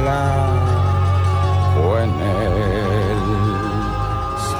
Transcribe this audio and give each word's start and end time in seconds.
Flaco 0.00 1.98
en 1.98 2.10
el 2.36 3.18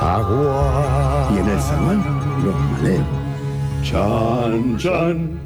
zaguán. 0.00 1.34
Y 1.34 1.38
en 1.38 1.48
el 1.48 1.60
zaguán, 1.60 2.00
los 2.44 2.56
maleos. 2.72 3.06
Chan, 3.82 4.76
chan. 4.78 5.40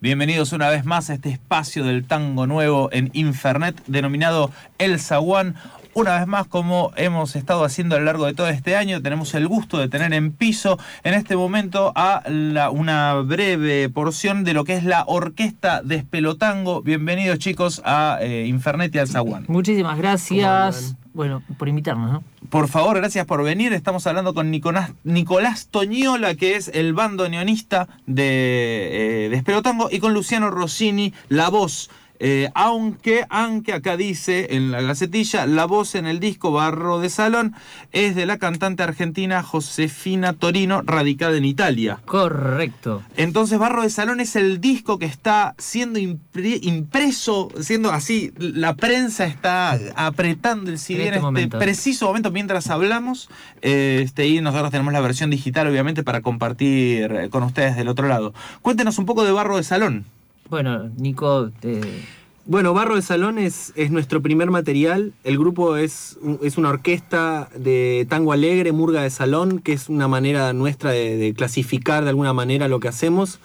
Bienvenidos 0.00 0.52
una 0.52 0.70
vez 0.70 0.86
más 0.86 1.10
a 1.10 1.14
este 1.14 1.28
espacio 1.28 1.84
del 1.84 2.04
tango 2.06 2.46
nuevo 2.46 2.88
en 2.90 3.10
Infernet 3.12 3.82
denominado 3.86 4.50
El 4.78 4.98
Zaguán. 4.98 5.56
Una 5.92 6.18
vez 6.18 6.26
más, 6.26 6.46
como 6.46 6.92
hemos 6.96 7.36
estado 7.36 7.64
haciendo 7.64 7.96
a 7.96 7.98
lo 7.98 8.04
largo 8.06 8.24
de 8.24 8.32
todo 8.32 8.48
este 8.48 8.76
año, 8.76 9.02
tenemos 9.02 9.34
el 9.34 9.46
gusto 9.46 9.76
de 9.76 9.88
tener 9.88 10.14
en 10.14 10.32
piso 10.32 10.78
en 11.04 11.12
este 11.14 11.36
momento 11.36 11.92
a 11.96 12.22
la- 12.28 12.70
una 12.70 13.14
breve 13.16 13.90
porción 13.90 14.42
de 14.44 14.54
lo 14.54 14.64
que 14.64 14.74
es 14.76 14.84
la 14.84 15.04
orquesta 15.06 15.82
de 15.82 15.96
Espelotango. 15.96 16.80
Bienvenidos 16.80 17.38
chicos 17.38 17.82
a 17.84 18.18
eh, 18.22 18.46
Infernet 18.46 18.94
y 18.94 18.98
al 19.00 19.08
Zaguán. 19.08 19.44
Muchísimas 19.48 19.98
gracias. 19.98 20.96
Bueno, 21.12 21.42
por 21.58 21.68
invitarnos, 21.68 22.12
¿no? 22.12 22.24
Por 22.50 22.68
favor, 22.68 22.96
gracias 22.96 23.26
por 23.26 23.42
venir. 23.42 23.72
Estamos 23.72 24.06
hablando 24.06 24.32
con 24.32 24.50
Nicolás, 24.50 24.92
Nicolás 25.02 25.68
Toñola, 25.68 26.36
que 26.36 26.54
es 26.54 26.68
el 26.68 26.94
bandoneonista 26.94 27.88
de, 28.06 29.26
eh, 29.26 29.28
de 29.28 29.36
Espelotango, 29.36 29.88
y 29.90 29.98
con 29.98 30.14
Luciano 30.14 30.50
Rossini, 30.50 31.12
la 31.28 31.48
voz. 31.48 31.90
Eh, 32.22 32.50
aunque, 32.54 33.24
aunque 33.30 33.72
acá 33.72 33.96
dice 33.96 34.48
en 34.54 34.70
la 34.70 34.82
gacetilla, 34.82 35.46
la 35.46 35.64
voz 35.64 35.94
en 35.94 36.06
el 36.06 36.20
disco 36.20 36.52
Barro 36.52 37.00
de 37.00 37.08
Salón 37.08 37.54
es 37.92 38.14
de 38.14 38.26
la 38.26 38.36
cantante 38.36 38.82
argentina 38.82 39.42
Josefina 39.42 40.34
Torino, 40.34 40.82
radicada 40.82 41.36
en 41.38 41.46
Italia. 41.46 41.98
Correcto. 42.04 43.02
Entonces 43.16 43.58
Barro 43.58 43.82
de 43.82 43.90
Salón 43.90 44.20
es 44.20 44.36
el 44.36 44.60
disco 44.60 44.98
que 44.98 45.06
está 45.06 45.54
siendo 45.58 45.98
impre- 45.98 46.58
impreso, 46.62 47.48
siendo 47.60 47.90
así, 47.90 48.32
la 48.38 48.74
prensa 48.74 49.24
está 49.24 49.78
apretando 49.96 50.70
el 50.70 50.78
CD 50.78 50.98
en 51.00 51.00
este 51.06 51.16
este, 51.16 51.22
momento. 51.22 51.58
preciso 51.58 52.06
momento 52.06 52.30
mientras 52.30 52.68
hablamos. 52.68 53.30
eh, 53.62 54.02
Este, 54.04 54.26
y 54.28 54.40
nosotros 54.40 54.70
tenemos 54.70 54.92
la 54.92 55.00
versión 55.00 55.30
digital, 55.30 55.66
obviamente, 55.68 56.02
para 56.02 56.20
compartir 56.20 57.28
con 57.30 57.42
ustedes 57.44 57.76
del 57.76 57.88
otro 57.88 58.08
lado. 58.08 58.34
Cuéntenos 58.62 58.98
un 58.98 59.06
poco 59.06 59.24
de 59.24 59.32
Barro 59.32 59.56
de 59.56 59.62
Salón. 59.62 60.04
Bueno, 60.50 60.90
Nico, 60.96 61.52
eh, 61.62 62.02
Bueno, 62.44 62.74
Barro 62.74 62.96
de 62.96 63.02
Salón 63.02 63.38
es, 63.38 63.72
es 63.76 63.92
nuestro 63.92 64.20
primer 64.20 64.50
material. 64.50 65.12
El 65.22 65.38
grupo 65.38 65.76
es, 65.76 66.18
es 66.42 66.58
una 66.58 66.70
orquesta 66.70 67.48
de 67.54 68.04
tango 68.10 68.32
alegre, 68.32 68.72
murga 68.72 69.02
de 69.02 69.10
salón, 69.10 69.60
que 69.60 69.72
es 69.72 69.88
una 69.88 70.08
manera 70.08 70.52
nuestra 70.52 70.90
de, 70.90 71.32
clasificar 71.36 72.02
de 72.02 72.10
alguna 72.10 72.32
manera 72.32 72.66
lo 72.66 72.80
que 72.80 72.88
hacemos. 72.88 73.38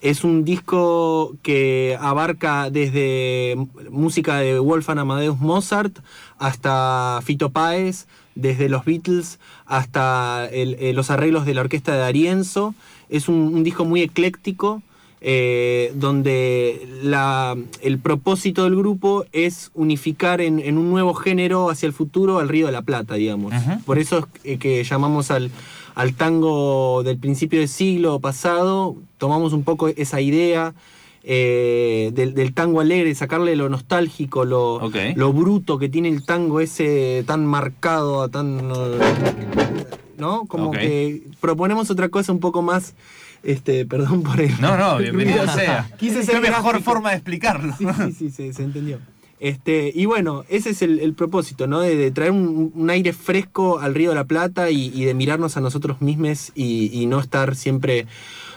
Es 0.00 0.24
un 0.24 0.44
disco 0.44 1.36
que 1.42 1.96
abarca 2.00 2.70
desde 2.70 3.56
música 3.90 4.38
de 4.38 4.58
Wolfgang 4.58 4.98
Amadeus 4.98 5.38
Mozart 5.38 5.96
hasta 6.38 7.20
Fito 7.22 7.50
Páez, 7.50 8.08
desde 8.34 8.68
los 8.68 8.84
Beatles 8.84 9.38
hasta 9.64 10.48
eh, 10.50 10.92
los 10.92 11.10
arreglos 11.10 11.46
de 11.46 11.54
la 11.54 11.60
orquesta 11.60 11.94
de 11.94 12.02
Arienzo. 12.02 12.74
Es 13.08 13.28
un, 13.28 13.36
un 13.36 13.62
disco 13.62 13.84
muy 13.84 14.02
ecléctico 14.02 14.82
eh, 15.20 15.92
donde 15.96 16.86
la- 17.02 17.56
el 17.82 17.98
propósito 17.98 18.64
del 18.64 18.76
grupo 18.76 19.24
es 19.32 19.70
unificar 19.74 20.40
en, 20.40 20.58
en 20.60 20.78
un 20.78 20.90
nuevo 20.90 21.14
género 21.14 21.70
hacia 21.70 21.86
el 21.86 21.92
futuro 21.92 22.38
al 22.38 22.48
Río 22.48 22.66
de 22.66 22.72
la 22.72 22.82
Plata, 22.82 23.14
digamos. 23.14 23.52
Por 23.84 23.98
eso 23.98 24.18
es 24.18 24.24
que, 24.42 24.58
que 24.58 24.84
llamamos 24.84 25.30
al, 25.30 25.50
al 25.94 26.14
tango 26.14 27.02
del 27.02 27.18
principio 27.18 27.58
del 27.58 27.68
siglo 27.68 28.20
pasado, 28.20 28.96
tomamos 29.18 29.52
un 29.52 29.64
poco 29.64 29.88
esa 29.88 30.20
idea 30.20 30.72
eh, 31.24 32.10
del, 32.14 32.32
del 32.34 32.54
tango 32.54 32.80
alegre, 32.80 33.12
sacarle 33.14 33.56
lo 33.56 33.68
nostálgico, 33.68 34.44
lo, 34.44 34.80
lo 35.16 35.32
bruto 35.32 35.78
que 35.78 35.88
tiene 35.88 36.08
el 36.08 36.24
tango 36.24 36.60
ese 36.60 37.24
tan 37.26 37.44
marcado, 37.44 38.28
tan... 38.28 38.68
¿No? 40.16 40.46
Como 40.46 40.70
que 40.80 41.22
proponemos 41.40 41.90
otra 41.90 42.08
cosa 42.08 42.32
un 42.32 42.40
poco 42.40 42.62
más... 42.62 42.94
Este, 43.42 43.86
perdón 43.86 44.22
por 44.22 44.40
el. 44.40 44.60
No, 44.60 44.76
no, 44.76 44.98
bienvenido 44.98 45.46
sea. 45.48 45.88
Quise 45.98 46.20
Qué 46.20 46.24
ser 46.26 46.40
mejor 46.40 46.72
gráfico. 46.72 46.90
forma 46.90 47.10
de 47.10 47.16
explicarlo. 47.16 47.74
Sí, 47.78 47.86
sí, 47.86 48.12
sí, 48.12 48.30
se, 48.30 48.52
se 48.52 48.62
entendió. 48.64 48.98
Este, 49.40 49.92
y 49.94 50.04
bueno, 50.06 50.44
ese 50.48 50.70
es 50.70 50.82
el, 50.82 50.98
el 50.98 51.14
propósito, 51.14 51.68
¿no? 51.68 51.78
De, 51.80 51.94
de 51.94 52.10
traer 52.10 52.32
un, 52.32 52.72
un 52.74 52.90
aire 52.90 53.12
fresco 53.12 53.78
al 53.78 53.94
Río 53.94 54.08
de 54.10 54.16
la 54.16 54.24
Plata 54.24 54.70
y, 54.70 54.90
y 54.92 55.04
de 55.04 55.14
mirarnos 55.14 55.56
a 55.56 55.60
nosotros 55.60 56.00
mismos 56.02 56.50
y, 56.56 56.90
y 56.92 57.06
no 57.06 57.20
estar 57.20 57.54
siempre 57.54 58.06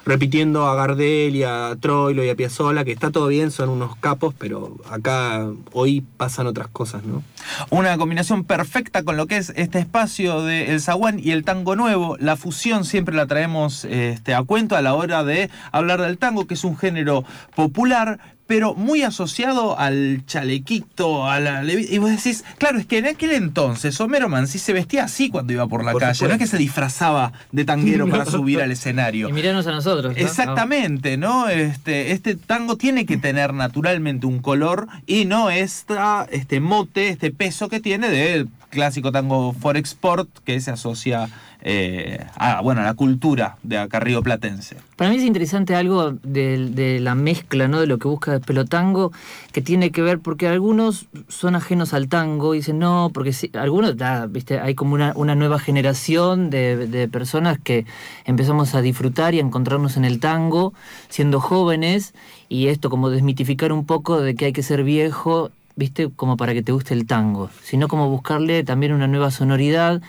repitiendo 0.05 0.67
a 0.67 0.75
Gardel 0.75 1.35
y 1.35 1.43
a 1.43 1.75
Troilo 1.79 2.23
y 2.23 2.29
a 2.29 2.35
Piazzolla, 2.35 2.83
que 2.83 2.91
está 2.91 3.11
todo 3.11 3.27
bien, 3.27 3.51
son 3.51 3.69
unos 3.69 3.95
capos, 3.97 4.33
pero 4.37 4.75
acá 4.89 5.47
hoy 5.73 6.03
pasan 6.17 6.47
otras 6.47 6.67
cosas, 6.67 7.03
¿no? 7.03 7.23
Una 7.69 7.97
combinación 7.97 8.43
perfecta 8.43 9.03
con 9.03 9.17
lo 9.17 9.27
que 9.27 9.37
es 9.37 9.53
este 9.55 9.79
espacio 9.79 10.41
de 10.43 10.71
El 10.71 10.81
Zaguán 10.81 11.19
y 11.19 11.31
el 11.31 11.43
tango 11.43 11.75
nuevo. 11.75 12.17
La 12.19 12.35
fusión 12.35 12.85
siempre 12.85 13.15
la 13.15 13.27
traemos 13.27 13.85
este, 13.85 14.33
a 14.33 14.43
cuento 14.43 14.75
a 14.75 14.81
la 14.81 14.93
hora 14.93 15.23
de 15.23 15.49
hablar 15.71 16.01
del 16.01 16.17
tango, 16.17 16.47
que 16.47 16.55
es 16.55 16.63
un 16.63 16.77
género 16.77 17.23
popular, 17.55 18.19
pero 18.51 18.73
muy 18.73 19.01
asociado 19.01 19.79
al 19.79 20.25
chalequito, 20.25 21.25
a 21.25 21.39
la 21.39 21.63
Y 21.63 21.97
vos 21.99 22.09
decís, 22.09 22.43
claro, 22.57 22.79
es 22.79 22.85
que 22.85 22.97
en 22.97 23.05
aquel 23.05 23.31
entonces 23.31 24.01
Homero 24.01 24.27
Mansi 24.27 24.59
se 24.59 24.73
vestía 24.73 25.05
así 25.05 25.29
cuando 25.29 25.53
iba 25.53 25.67
por 25.67 25.85
la 25.85 25.93
Por 25.93 26.01
calle, 26.01 26.15
supuesto. 26.15 26.27
no 26.27 26.33
es 26.33 26.39
que 26.39 26.47
se 26.47 26.57
disfrazaba 26.57 27.31
de 27.53 27.63
tanguero 27.63 28.09
para 28.09 28.25
subir 28.25 28.61
al 28.61 28.69
escenario. 28.69 29.29
y 29.29 29.31
mirarnos 29.31 29.67
a 29.67 29.71
nosotros. 29.71 30.17
¿no? 30.17 30.21
Exactamente, 30.21 31.15
¿no? 31.15 31.47
Este, 31.47 32.11
este 32.11 32.35
tango 32.35 32.75
tiene 32.75 33.05
que 33.05 33.15
tener 33.15 33.53
naturalmente 33.53 34.25
un 34.25 34.39
color 34.39 34.89
y 35.07 35.23
no 35.23 35.49
esta, 35.49 36.27
este 36.29 36.59
mote, 36.59 37.07
este 37.07 37.31
peso 37.31 37.69
que 37.69 37.79
tiene 37.79 38.09
del 38.09 38.49
clásico 38.69 39.13
tango 39.13 39.53
for 39.53 39.77
export 39.77 40.27
que 40.43 40.59
se 40.59 40.71
asocia 40.71 41.29
eh, 41.63 42.25
a, 42.35 42.61
bueno, 42.61 42.81
a 42.81 42.83
la 42.83 42.95
cultura 42.95 43.57
de 43.61 43.77
acá 43.77 43.99
río 43.99 44.23
platense. 44.23 44.77
Para 44.95 45.11
mí 45.11 45.17
es 45.17 45.23
interesante 45.23 45.75
algo 45.75 46.11
de, 46.11 46.99
la 46.99 47.13
mezcla, 47.13 47.67
¿no? 47.67 47.79
De 47.79 47.87
lo 47.87 47.99
que 47.99 48.07
busca 48.07 48.33
el 48.33 48.41
pelotango, 48.41 49.11
que 49.51 49.61
tiene 49.61 49.91
que 49.91 50.01
ver, 50.01 50.19
porque 50.19 50.47
algunos 50.47 51.07
son 51.27 51.55
ajenos 51.55 51.93
al 51.93 52.07
tango 52.07 52.55
y 52.55 52.59
dicen, 52.59 52.79
no, 52.79 53.11
porque 53.13 53.31
sí, 53.31 53.51
algunos, 53.53 53.95
viste, 54.29 54.59
hay 54.59 54.73
como 54.73 54.95
una, 54.95 55.35
nueva 55.35 55.59
generación 55.59 56.49
de, 56.49 57.09
personas 57.11 57.59
que 57.59 57.85
empezamos 58.25 58.73
a 58.73 58.81
disfrutar 58.81 59.33
y 59.35 59.39
a 59.39 59.41
encontrarnos 59.41 59.97
en 59.97 60.05
el 60.05 60.19
tango 60.19 60.73
siendo 61.09 61.39
jóvenes, 61.39 62.13
y 62.49 62.67
esto 62.67 62.89
como 62.89 63.09
desmitificar 63.09 63.71
un 63.71 63.85
poco 63.85 64.19
de 64.19 64.35
que 64.35 64.45
hay 64.45 64.53
que 64.53 64.63
ser 64.63 64.83
viejo, 64.83 65.51
viste, 65.75 66.09
como 66.15 66.37
para 66.37 66.53
que 66.53 66.63
te 66.63 66.71
guste 66.71 66.93
el 66.93 67.05
tango, 67.05 67.49
sino 67.63 67.87
como 67.87 68.09
buscarle 68.09 68.63
también 68.63 68.93
una 68.93 69.07
nueva 69.07 69.31
sonoridad 69.31 70.01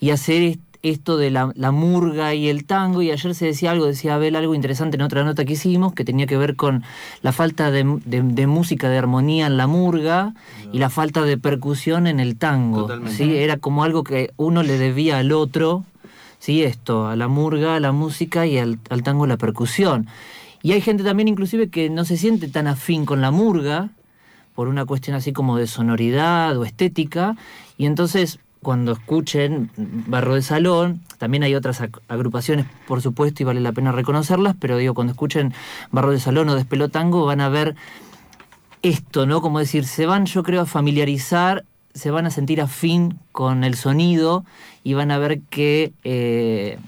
y 0.00 0.10
hacer 0.10 0.58
esto 0.82 1.16
de 1.16 1.30
la, 1.30 1.50
la 1.56 1.72
murga 1.72 2.34
y 2.34 2.48
el 2.48 2.64
tango, 2.64 3.02
y 3.02 3.10
ayer 3.10 3.34
se 3.34 3.46
decía 3.46 3.72
algo, 3.72 3.86
decía 3.86 4.14
Abel 4.14 4.36
algo 4.36 4.54
interesante 4.54 4.96
en 4.96 5.02
otra 5.02 5.24
nota 5.24 5.44
que 5.44 5.54
hicimos, 5.54 5.92
que 5.92 6.04
tenía 6.04 6.26
que 6.26 6.36
ver 6.36 6.54
con 6.56 6.84
la 7.22 7.32
falta 7.32 7.70
de, 7.70 7.84
de- 8.04 8.22
de 8.22 8.46
música, 8.46 8.88
de 8.88 8.98
armonía 8.98 9.46
en 9.46 9.56
la 9.56 9.66
murga 9.66 10.34
y 10.72 10.78
la 10.78 10.88
falta 10.90 11.22
de 11.22 11.36
percusión 11.36 12.06
en 12.06 12.20
el 12.20 12.36
tango. 12.36 12.82
Totalmente. 12.82 13.16
¿sí? 13.16 13.36
Era 13.36 13.56
como 13.56 13.82
algo 13.82 14.04
que 14.04 14.30
uno 14.36 14.62
le 14.62 14.78
debía 14.78 15.18
al 15.18 15.32
otro, 15.32 15.84
¿sí? 16.38 16.62
esto, 16.62 17.08
a 17.08 17.16
la 17.16 17.26
murga, 17.26 17.74
a 17.74 17.80
la 17.80 17.90
música 17.92 18.46
y 18.46 18.58
al, 18.58 18.78
al 18.88 19.02
tango 19.02 19.26
la 19.26 19.36
percusión. 19.36 20.06
Y 20.62 20.72
hay 20.72 20.80
gente 20.80 21.02
también 21.02 21.28
inclusive 21.28 21.70
que 21.70 21.90
no 21.90 22.04
se 22.04 22.16
siente 22.16 22.46
tan 22.48 22.66
afín 22.68 23.04
con 23.04 23.20
la 23.20 23.30
murga, 23.32 23.90
por 24.54 24.66
una 24.68 24.84
cuestión 24.86 25.16
así 25.16 25.32
como 25.32 25.56
de 25.56 25.68
sonoridad 25.68 26.56
o 26.58 26.64
estética, 26.64 27.36
y 27.76 27.86
entonces 27.86 28.40
cuando 28.62 28.92
escuchen 28.92 29.70
Barro 29.76 30.34
de 30.34 30.42
Salón, 30.42 31.00
también 31.18 31.42
hay 31.42 31.54
otras 31.54 31.80
ac- 31.80 32.00
agrupaciones, 32.08 32.66
por 32.86 33.00
supuesto, 33.02 33.42
y 33.42 33.46
vale 33.46 33.60
la 33.60 33.72
pena 33.72 33.92
reconocerlas, 33.92 34.54
pero 34.58 34.76
digo, 34.76 34.94
cuando 34.94 35.12
escuchen 35.12 35.54
Barro 35.90 36.10
de 36.12 36.20
Salón 36.20 36.48
o 36.48 36.54
Despelotango 36.54 37.24
van 37.24 37.40
a 37.40 37.48
ver 37.48 37.74
esto, 38.82 39.26
¿no? 39.26 39.40
Como 39.40 39.58
decir, 39.58 39.84
se 39.84 40.06
van, 40.06 40.26
yo 40.26 40.42
creo, 40.42 40.62
a 40.62 40.66
familiarizar, 40.66 41.64
se 41.94 42.10
van 42.10 42.26
a 42.26 42.30
sentir 42.30 42.60
afín 42.60 43.18
con 43.32 43.64
el 43.64 43.74
sonido 43.74 44.44
y 44.84 44.94
van 44.94 45.10
a 45.10 45.18
ver 45.18 45.40
que... 45.50 45.92
eh, 46.04 46.78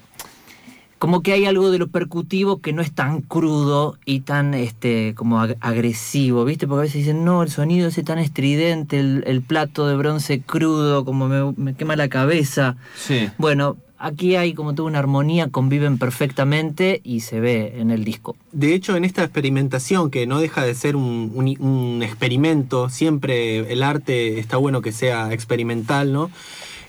como 1.00 1.22
que 1.22 1.32
hay 1.32 1.46
algo 1.46 1.70
de 1.72 1.78
lo 1.78 1.88
percutivo 1.88 2.60
que 2.60 2.72
no 2.72 2.82
es 2.82 2.92
tan 2.92 3.22
crudo 3.22 3.96
y 4.04 4.20
tan 4.20 4.54
este 4.54 5.14
como 5.16 5.38
ag- 5.40 5.56
agresivo, 5.60 6.44
¿viste? 6.44 6.68
Porque 6.68 6.80
a 6.80 6.82
veces 6.82 6.98
dicen, 7.04 7.24
no, 7.24 7.42
el 7.42 7.50
sonido 7.50 7.88
ese 7.88 8.02
tan 8.04 8.18
estridente, 8.18 9.00
el, 9.00 9.24
el 9.26 9.40
plato 9.42 9.88
de 9.88 9.96
bronce 9.96 10.40
crudo, 10.42 11.04
como 11.04 11.26
me, 11.26 11.52
me 11.56 11.74
quema 11.74 11.96
la 11.96 12.08
cabeza. 12.08 12.76
Sí. 12.96 13.28
Bueno, 13.38 13.78
aquí 13.98 14.36
hay 14.36 14.52
como 14.52 14.74
toda 14.74 14.88
una 14.88 14.98
armonía, 14.98 15.48
conviven 15.48 15.96
perfectamente 15.98 17.00
y 17.02 17.20
se 17.20 17.40
ve 17.40 17.74
en 17.78 17.90
el 17.90 18.04
disco. 18.04 18.36
De 18.52 18.74
hecho, 18.74 18.94
en 18.96 19.04
esta 19.06 19.22
experimentación, 19.24 20.10
que 20.10 20.26
no 20.26 20.38
deja 20.38 20.64
de 20.64 20.74
ser 20.74 20.96
un, 20.96 21.32
un- 21.34 21.56
un 21.66 22.02
experimento, 22.02 22.88
siempre 22.90 23.72
el 23.72 23.82
arte 23.82 24.38
está 24.38 24.58
bueno 24.58 24.82
que 24.82 24.92
sea 24.92 25.32
experimental, 25.32 26.12
¿no? 26.12 26.30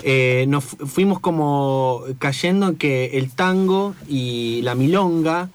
Eh, 0.03 0.45
nos 0.47 0.63
fu- 0.63 0.85
fuimos 0.87 1.19
como 1.19 2.01
cayendo 2.19 2.67
en 2.69 2.75
que 2.75 3.17
el 3.17 3.29
tango 3.31 3.93
y 4.09 4.61
la 4.63 4.75
milonga, 4.75 5.49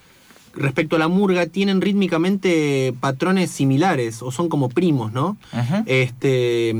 respecto 0.54 0.96
a 0.96 0.98
la 0.98 1.08
murga, 1.08 1.46
tienen 1.46 1.81
rítmicamente 1.81 2.94
patrones 3.00 3.50
similares, 3.50 4.22
o 4.22 4.31
son 4.31 4.48
como 4.48 4.69
primos, 4.69 5.12
¿no? 5.12 5.37
Este, 5.87 6.75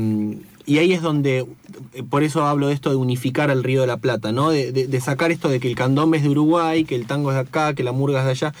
y 0.65 0.79
ahí 0.79 0.91
es 0.93 1.01
donde, 1.01 1.45
eh, 1.93 2.03
por 2.09 2.23
eso 2.23 2.43
hablo 2.45 2.67
de 2.67 2.73
esto 2.73 2.89
de 2.89 2.95
unificar 2.95 3.49
el 3.51 3.63
Río 3.63 3.81
de 3.81 3.87
la 3.87 3.97
Plata, 3.97 4.31
¿no? 4.31 4.49
De, 4.49 4.71
de- 4.71 4.87
de 4.87 5.01
sacar 5.01 5.31
esto 5.31 5.47
de 5.49 5.59
que 5.59 5.67
el 5.67 5.75
candombe 5.75 6.17
es 6.17 6.23
de 6.23 6.29
Uruguay, 6.29 6.83
que 6.85 6.95
el 6.95 7.05
tango 7.05 7.29
es 7.31 7.35
de 7.35 7.41
acá, 7.41 7.73
que 7.73 7.83
la 7.83 7.91
murga 7.91 8.19
es 8.19 8.25
de 8.25 8.31
allá. 8.31 8.53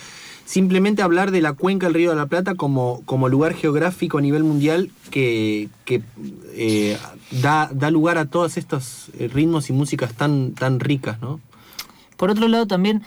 Simplemente 0.47 1.01
hablar 1.01 1.31
de 1.31 1.41
la 1.41 1.51
cuenca 1.51 1.87
del 1.87 1.93
Río 1.95 2.11
de 2.11 2.15
la 2.15 2.27
Plata 2.27 2.55
como, 2.55 3.01
como 3.05 3.27
lugar 3.27 3.53
geográfico 3.53 4.17
a 4.17 4.21
nivel 4.21 4.45
mundial 4.45 4.91
que, 5.11 5.67
que, 5.83 6.01
eh, 6.53 6.97
da, 7.41 7.69
da 7.73 7.91
lugar 7.91 8.17
a 8.17 8.27
todos 8.27 8.55
estos 8.55 9.09
eh, 9.19 9.27
ritmos 9.27 9.69
y 9.69 9.73
músicas 9.73 10.13
tan, 10.13 10.53
tan 10.53 10.79
ricas, 10.79 11.19
¿no? 11.19 11.41
Por 12.15 12.31
otro 12.31 12.47
lado, 12.47 12.65
también 12.65 13.03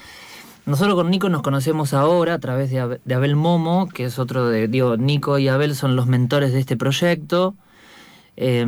nosotros 0.67 0.97
con 0.97 1.09
Nico 1.11 1.31
nos 1.31 1.41
conocemos 1.41 1.95
ahora 1.95 2.35
a 2.35 2.39
través 2.41 2.71
de, 2.71 2.83
Ab- 2.83 3.01
de 3.07 3.15
Abel 3.15 3.37
Momo, 3.37 3.89
que 3.89 4.05
es 4.05 4.19
otro 4.19 4.47
de. 4.51 4.69
Digo, 4.69 4.99
Nico 4.99 5.39
y 5.39 5.49
Abel 5.49 5.75
son 5.75 5.97
los 5.97 6.07
mentores 6.07 6.53
de 6.53 6.61
este 6.61 6.77
proyecto. 6.77 7.55
Eh, 8.37 8.67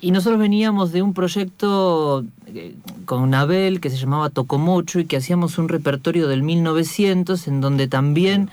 y 0.00 0.10
nosotros 0.12 0.38
veníamos 0.40 0.92
de 0.92 1.02
un 1.02 1.12
proyecto 1.14 2.24
eh, 2.46 2.74
con 3.04 3.34
Abel 3.34 3.80
que 3.80 3.90
se 3.90 3.96
llamaba 3.96 4.30
Tocomocho 4.30 5.00
y 5.00 5.04
que 5.04 5.16
hacíamos 5.16 5.58
un 5.58 5.68
repertorio 5.68 6.28
del 6.28 6.42
1900 6.42 7.46
en 7.48 7.60
donde 7.60 7.86
también 7.88 8.48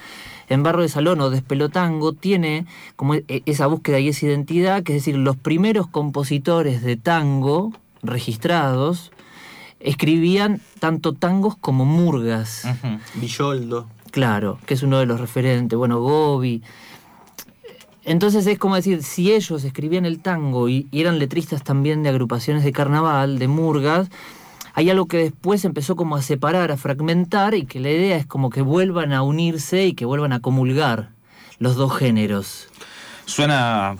en 0.49 0.63
Barro 0.63 0.81
de 0.81 0.89
Salón 0.89 1.19
o 1.21 1.29
Despelotango 1.29 2.13
tiene 2.13 2.65
como 2.95 3.15
e- 3.15 3.23
esa 3.45 3.67
búsqueda 3.67 3.99
y 3.99 4.07
esa 4.09 4.25
identidad, 4.25 4.83
que 4.83 4.95
es 4.95 5.03
decir, 5.03 5.17
los 5.17 5.35
primeros 5.35 5.88
compositores 5.88 6.81
de 6.83 6.95
tango 6.97 7.73
registrados 8.03 9.11
escribían 9.79 10.59
tanto 10.79 11.13
tangos 11.13 11.55
como 11.57 11.85
murgas. 11.85 12.65
Ujú. 12.65 12.97
Villoldo. 13.15 13.88
Claro, 14.11 14.57
que 14.65 14.73
es 14.73 14.83
uno 14.83 14.99
de 14.99 15.05
los 15.05 15.19
referentes. 15.19 15.77
Bueno, 15.77 15.99
Gobi. 16.01 16.63
Entonces 18.07 18.48
es 18.48 18.57
como 18.57 18.77
decir, 18.77 19.04
si 19.04 19.33
ellos 19.33 19.65
escribían 19.65 20.06
el 20.06 20.19
tango 20.19 20.69
y, 20.69 20.88
eran 20.94 21.19
letristas 21.19 21.62
también 21.62 22.04
de 22.04 22.09
agrupaciones 22.09 22.63
de 22.63 22.71
carnaval, 22.71 23.38
de 23.38 23.50
murgas, 23.50 24.09
hay 24.74 24.89
algo 24.89 25.09
que 25.09 25.18
después 25.18 25.65
empezó 25.65 25.98
como 25.98 26.15
a 26.15 26.21
separar, 26.21 26.71
a 26.71 26.77
fragmentar 26.77 27.54
y 27.54 27.65
que 27.65 27.81
la 27.81 27.92
idea 27.92 28.15
es 28.15 28.25
como 28.25 28.50
que 28.50 28.62
vuelvan 28.62 29.12
a 29.12 29.24
unirse 29.24 29.86
y 29.88 29.94
que 29.94 30.06
vuelvan 30.06 30.31
a 30.31 30.39
comulgar 30.39 31.09
los 31.59 31.75
dos 31.75 31.98
géneros. 31.98 32.69
Suena 33.27 33.97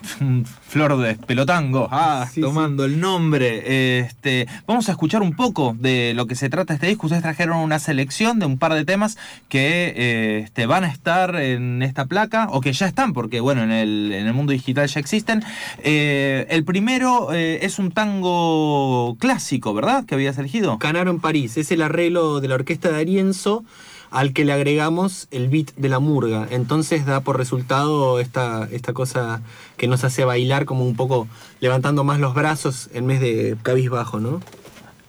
flor 0.68 0.98
de 1.00 1.16
pelotango, 1.16 1.90
ah, 1.92 2.26
Sí, 2.32 2.40
tomando 2.40 2.86
el 2.86 3.02
nombre. 3.02 4.00
Este, 4.00 4.48
vamos 4.66 4.88
a 4.88 4.94
escuchar 4.94 5.22
un 5.22 5.36
poco 5.36 5.76
de 5.78 6.14
lo 6.16 6.28
que 6.28 6.36
se 6.36 6.50
trata 6.50 6.74
este 6.74 6.88
disco. 6.88 7.08
Ustedes 7.08 7.24
trajeron 7.24 7.58
una 7.58 7.78
selección 7.78 8.40
de 8.40 8.46
un 8.46 8.58
par 8.58 8.74
de 8.74 8.86
temas 8.86 9.18
que 9.50 9.94
eh, 9.98 10.40
este, 10.46 10.66
van 10.66 10.86
a 10.86 10.88
estar 10.88 11.36
en 11.36 11.84
esta 11.84 12.06
placa, 12.06 12.48
o 12.52 12.62
que 12.62 12.72
ya 12.72 12.88
están, 12.88 13.12
porque 13.12 13.42
bueno, 13.42 13.64
en 13.64 13.72
el, 13.72 14.14
en 14.14 14.28
el 14.28 14.34
mundo 14.34 14.54
digital 14.54 14.88
ya 14.88 15.02
existen. 15.02 15.44
Eh, 15.84 16.48
el 16.50 16.64
primero 16.64 17.34
eh, 17.34 17.66
es 17.66 17.80
un 17.80 17.92
tango 17.92 19.18
clásico, 19.20 19.74
¿verdad? 19.74 20.06
Que 20.06 20.16
habías 20.16 20.38
elegido. 20.38 20.80
Canaro 20.80 21.12
en 21.12 21.20
París, 21.20 21.58
es 21.58 21.70
el 21.72 21.82
arreglo 21.82 22.40
de 22.40 22.48
la 22.48 22.56
orquesta 22.56 22.90
de 22.92 23.02
Arienzo 23.02 23.66
al 24.12 24.34
que 24.34 24.46
le 24.46 24.54
agregamos 24.54 25.28
el 25.32 25.50
beat 25.50 25.74
de 25.76 25.90
la 25.90 26.00
murga. 26.00 26.48
Entonces 26.50 27.06
da 27.06 27.22
por 27.22 27.38
resultado 27.38 28.20
esta, 28.20 28.68
esta 28.72 28.94
cosa 28.94 29.42
que 29.78 29.88
nos 29.88 30.04
hace 30.04 30.26
bailar 30.26 30.66
como 30.66 30.86
un 30.86 30.96
poco 30.96 31.28
levantando 31.60 32.04
más 32.04 32.20
los 32.20 32.34
brazos 32.34 32.90
en 32.94 33.08
vez 33.08 33.20
de 33.20 33.58
cabizbajo, 33.64 34.20
¿no? 34.20 34.42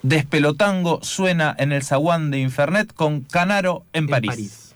Despelotango 0.02 1.00
suena 1.02 1.54
en 1.58 1.72
el 1.72 1.82
zaguán 1.82 2.30
de 2.30 2.38
Infernet 2.38 2.92
con 2.94 3.22
Canaro 3.22 3.84
en 3.92 4.06
París. 4.06 4.74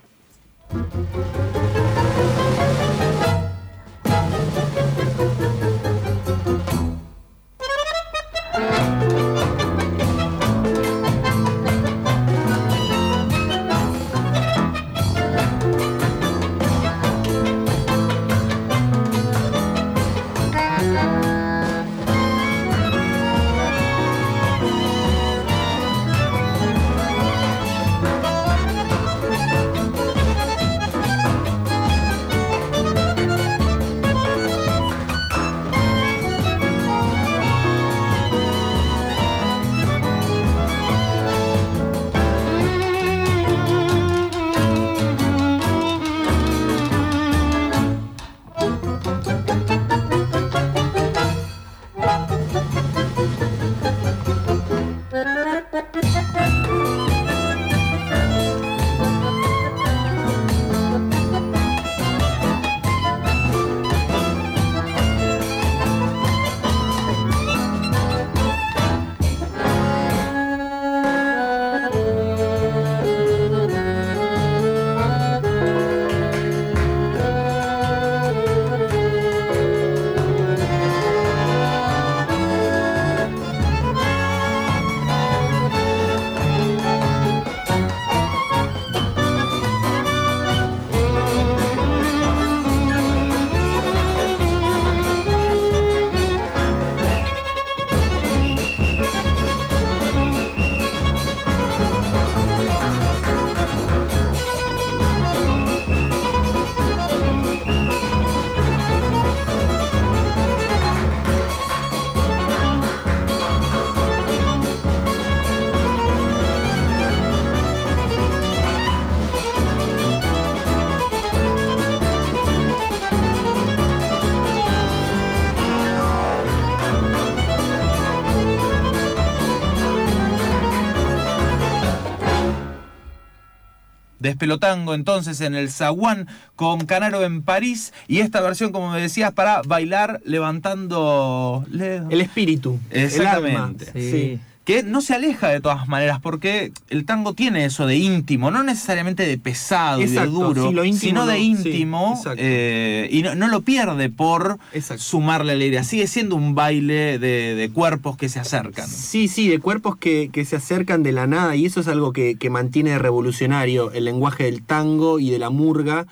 Despelotango 134.46 134.94
entonces 134.94 135.40
en 135.40 135.54
el 135.54 135.70
Zaguán 135.70 136.26
con 136.56 136.84
Canaro 136.84 137.22
en 137.24 137.42
París 137.42 137.92
y 138.08 138.18
esta 138.18 138.40
versión, 138.40 138.72
como 138.72 138.90
me 138.90 139.00
decías, 139.00 139.30
para 139.32 139.62
bailar 139.62 140.20
levantando... 140.24 141.64
le- 141.70 141.98
El 142.10 142.20
espíritu, 142.20 142.80
el 142.90 143.24
alma. 143.24 143.70
Exactamente. 143.70 143.92
Sí. 143.92 144.10
Sí. 144.10 144.40
Que 144.64 144.84
no 144.84 145.00
se 145.00 145.14
aleja 145.14 145.48
de 145.48 145.60
todas 145.60 145.88
maneras, 145.88 146.20
porque 146.20 146.72
el 146.88 147.04
tango 147.04 147.34
tiene 147.34 147.64
eso 147.64 147.86
de 147.86 147.96
íntimo, 147.96 148.50
no 148.52 148.62
necesariamente 148.62 149.26
de 149.26 149.36
pesado 149.36 150.00
y 150.00 150.06
de 150.06 150.26
duro, 150.26 150.68
sí, 150.68 150.74
lo 150.74 150.84
íntimo 150.84 151.00
sino 151.00 151.26
de 151.26 151.36
sí, 151.36 151.42
íntimo, 151.42 152.22
eh, 152.36 153.08
y 153.10 153.22
no, 153.22 153.34
no 153.34 153.48
lo 153.48 153.62
pierde 153.62 154.08
por 154.08 154.58
Exacto. 154.72 155.02
sumarle 155.02 155.52
alegría, 155.52 155.82
sigue 155.82 156.06
siendo 156.06 156.36
un 156.36 156.54
baile 156.54 157.18
de, 157.18 157.56
de 157.56 157.70
cuerpos 157.70 158.16
que 158.16 158.28
se 158.28 158.38
acercan. 158.38 158.88
Sí, 158.88 159.26
sí, 159.26 159.48
de 159.48 159.58
cuerpos 159.58 159.96
que, 159.96 160.30
que 160.32 160.44
se 160.44 160.56
acercan 160.56 161.02
de 161.02 161.10
la 161.10 161.26
nada 161.26 161.56
y 161.56 161.66
eso 161.66 161.80
es 161.80 161.88
algo 161.88 162.12
que, 162.12 162.36
que 162.36 162.48
mantiene 162.48 162.98
revolucionario 162.98 163.90
el 163.92 164.04
lenguaje 164.04 164.44
del 164.44 164.62
tango 164.62 165.18
y 165.18 165.30
de 165.30 165.40
la 165.40 165.50
murga 165.50 166.06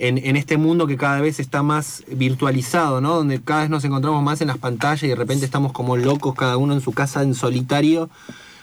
en, 0.00 0.36
este 0.36 0.56
mundo 0.56 0.86
que 0.86 0.96
cada 0.96 1.20
vez 1.20 1.40
está 1.40 1.62
más 1.62 2.04
virtualizado, 2.08 3.00
¿no? 3.00 3.16
Donde 3.16 3.40
cada 3.40 3.62
vez 3.62 3.70
nos 3.70 3.84
encontramos 3.84 4.22
más 4.22 4.40
en 4.40 4.48
las 4.48 4.58
pantallas 4.58 5.02
y 5.02 5.08
de 5.08 5.16
repente 5.16 5.44
estamos 5.44 5.72
como 5.72 5.96
locos 5.96 6.34
cada 6.34 6.56
uno 6.56 6.72
en 6.72 6.80
su 6.80 6.92
casa 6.92 7.22
en 7.22 7.34
solitario. 7.34 8.08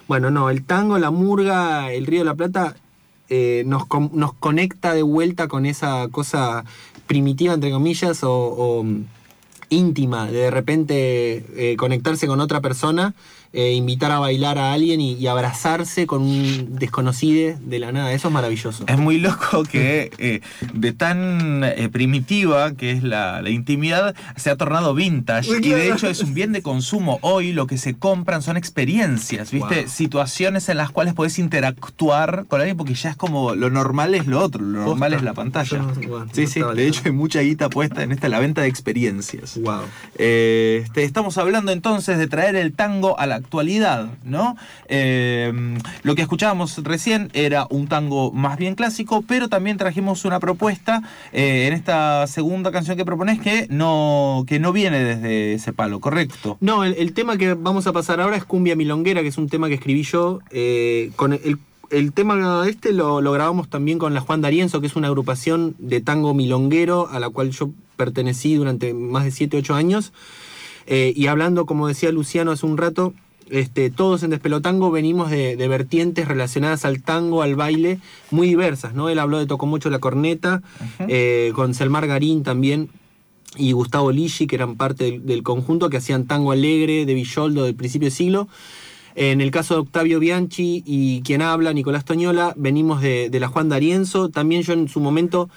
Bueno, 0.08 0.32
no, 0.32 0.50
el 0.50 0.64
tango, 0.64 0.98
la 0.98 1.12
murga, 1.12 1.92
el 1.92 2.06
Río 2.06 2.20
de 2.20 2.26
la 2.26 2.36
Plata 2.36 2.76
eh, 3.30 3.64
nos, 3.66 3.84
nos 4.12 4.34
conecta 4.34 4.94
de 4.94 5.04
vuelta 5.04 5.48
con 5.48 5.66
esa 5.66 6.08
cosa 6.10 6.64
primitiva, 7.08 7.54
entre 7.54 7.72
comillas, 7.72 8.24
o, 8.24 8.32
o, 8.32 8.84
mm, 8.84 9.04
íntima, 9.70 10.28
de 10.28 10.40
de 10.40 10.52
repente 10.52 11.46
eh, 11.56 11.76
conectarse 11.76 12.28
con 12.28 12.40
otra 12.40 12.62
persona, 12.62 13.14
eh, 13.56 13.74
invitar 13.74 14.12
a 14.12 14.20
bailar 14.20 14.58
a 14.58 14.74
alguien 14.74 15.02
y, 15.02 15.14
y 15.14 15.28
abrazarse 15.28 16.06
con 16.06 16.22
un 16.22 16.76
desconocido 16.78 17.58
de 17.62 17.80
la 17.80 17.92
nada. 17.92 18.12
Eso 18.14 18.28
es 18.28 18.34
maravilloso. 18.34 18.84
Es 18.88 18.98
muy 18.98 19.18
loco 19.18 19.64
que 19.64 20.12
eh, 20.18 20.42
de 20.74 20.94
tan 20.94 21.64
eh, 21.64 21.90
primitiva 21.92 22.74
que 22.74 22.92
es 22.92 23.04
la, 23.04 23.42
la 23.42 23.50
intimidad 23.50 24.16
se 24.36 24.50
ha 24.50 24.56
tornado 24.58 24.94
vintage 24.94 25.50
y 25.58 25.70
de 25.70 25.92
hecho 25.92 26.08
es 26.10 26.22
un 26.22 26.34
bien 26.34 26.52
de 26.52 26.62
consumo. 26.62 27.18
Hoy 27.22 27.54
lo 27.54 27.66
que 27.68 27.78
se 27.78 27.94
compran 27.96 28.42
son 28.42 28.58
experiencias, 28.58 29.52
¿viste? 29.52 29.82
Wow. 29.82 29.90
Situaciones 29.90 30.70
en 30.70 30.78
las 30.78 30.92
cuales 30.92 31.14
podés 31.14 31.40
interactuar 31.40 32.46
con 32.48 32.60
alguien 32.62 32.78
porque 32.78 32.94
ya 32.94 33.10
es 33.12 33.16
como 33.16 33.56
lo 33.56 33.70
normal 33.70 34.16
es 34.16 34.28
lo 34.28 34.42
otro, 34.44 34.62
lo 34.64 34.86
normal 34.86 35.14
es 35.14 35.24
la 35.24 35.34
pantalla. 35.34 35.70
Yo 35.70 35.78
no- 35.78 35.94
bueno, 35.94 36.28
sí, 36.34 36.42
no 36.44 36.48
sí, 36.48 36.62
de 36.76 36.88
hecho 36.88 37.02
hay 37.06 37.12
mucha 37.12 37.40
guita 37.42 37.70
puesta 37.70 38.04
en 38.04 38.12
esta 38.12 38.30
la 38.30 38.40
venta 38.40 38.62
de 38.62 38.68
experiencias. 38.68 39.58
Wow. 39.62 39.82
Este, 40.18 41.04
estamos 41.04 41.38
hablando 41.38 41.72
entonces 41.72 42.18
de 42.18 42.28
traer 42.28 42.56
el 42.56 42.74
tango 42.74 43.20
a 43.20 43.26
la 43.26 43.42
actualidad, 43.46 44.10
¿no? 44.24 44.58
Eh, 44.88 45.54
lo 46.04 46.16
que 46.16 46.24
escuchábamos 46.24 46.84
recién 46.84 47.30
era 47.34 47.68
un 47.70 47.88
tango 47.88 48.32
más 48.32 48.58
bien 48.58 48.76
clásico, 48.76 49.24
pero 49.28 49.50
también 49.50 49.78
trajimos 49.78 50.26
una 50.26 50.40
propuesta 50.40 51.04
eh, 51.32 51.68
en 51.68 51.74
esta 51.74 52.26
segunda 52.28 52.72
canción 52.72 52.98
que 52.98 53.06
propones 53.06 53.40
que 53.40 53.68
no, 53.70 54.44
que 54.48 54.60
no 54.60 54.74
viene 54.74 55.04
desde 55.04 55.54
ese 55.54 55.74
palo, 55.74 56.00
¿correcto? 56.00 56.58
No, 56.60 56.84
el, 56.84 57.14
tema 57.14 57.38
que 57.38 57.54
vamos 57.54 57.88
a 57.88 57.94
pasar 57.94 58.20
ahora 58.20 58.36
es 58.36 58.46
Cumbia 58.46 58.76
Milonguera, 58.76 59.22
que 59.22 59.30
es 59.30 59.38
un 59.38 59.48
tema 59.48 59.68
que 59.68 59.76
escribí 59.76 60.04
yo. 60.04 60.40
eh, 60.52 61.12
con 61.16 61.34
el, 61.34 61.60
el 61.92 62.12
tema 62.14 62.68
este 62.68 62.92
lo, 62.94 63.22
grabamos 63.32 63.70
también 63.70 64.00
con 64.00 64.14
la 64.14 64.22
Juan 64.22 64.42
D'Arienzo, 64.42 64.82
que 64.82 64.88
es 64.88 64.96
una 64.96 65.08
agrupación 65.08 65.76
de 65.78 66.02
tango 66.02 66.34
milonguero 66.34 67.08
a 67.10 67.20
la 67.20 67.30
cual 67.30 67.52
yo 67.52 67.70
pertenecí 67.96 68.56
durante 68.56 68.94
más 68.94 69.24
de 69.24 69.32
7, 69.32 69.58
8 69.58 69.76
años. 69.76 70.12
Y 70.88 71.26
hablando, 71.28 71.66
como 71.66 71.88
decía 71.88 72.12
Luciano 72.12 72.52
hace 72.52 72.66
un 72.66 72.78
rato, 72.78 73.14
este, 73.50 73.90
todos 73.90 74.24
en 74.24 74.32
Despelotango 74.32 74.92
venimos 74.92 75.30
de, 75.30 75.56
de 75.56 75.68
vertientes 75.68 76.28
relacionadas 76.28 76.86
al 76.86 77.02
tango, 77.02 77.42
al 77.42 77.56
baile, 77.56 78.00
muy 78.32 78.48
diversas, 78.48 78.94
¿no? 78.94 79.10
Él 79.10 79.20
habló 79.20 79.38
de 79.40 79.46
Tocó 79.46 79.66
mucho 79.66 79.90
la 79.90 80.00
corneta, 80.00 80.62
eh, 81.08 81.52
con 81.56 81.74
Selmar 81.74 82.08
Garín 82.08 82.44
también, 82.44 82.90
y 83.58 83.72
Gustavo 83.72 84.12
Ligi, 84.12 84.48
que 84.48 84.56
eran 84.56 84.76
parte 84.76 85.06
del, 85.06 85.26
del 85.26 85.44
conjunto, 85.44 85.90
que 85.90 85.98
hacían 85.98 86.26
tango 86.26 86.52
alegre 86.52 87.06
de 87.06 87.14
Villoldo 87.14 87.64
del 87.64 87.76
principio 87.76 88.08
de 88.08 88.12
siglo. 88.12 88.48
En 89.18 89.40
el 89.40 89.50
caso 89.50 89.76
de 89.76 89.80
Octavio 89.80 90.20
Bianchi 90.20 90.84
y 90.86 91.22
quien 91.22 91.42
habla, 91.42 91.72
Nicolás 91.72 92.04
Toñola, 92.04 92.54
venimos 92.58 93.00
de, 93.00 93.30
de 93.30 93.40
la 93.40 93.48
Juan 93.48 93.70
D'Arienzo. 93.70 94.28
También 94.28 94.64
yo 94.64 94.74
en 94.74 94.90
su 94.90 95.00
momento 95.00 95.50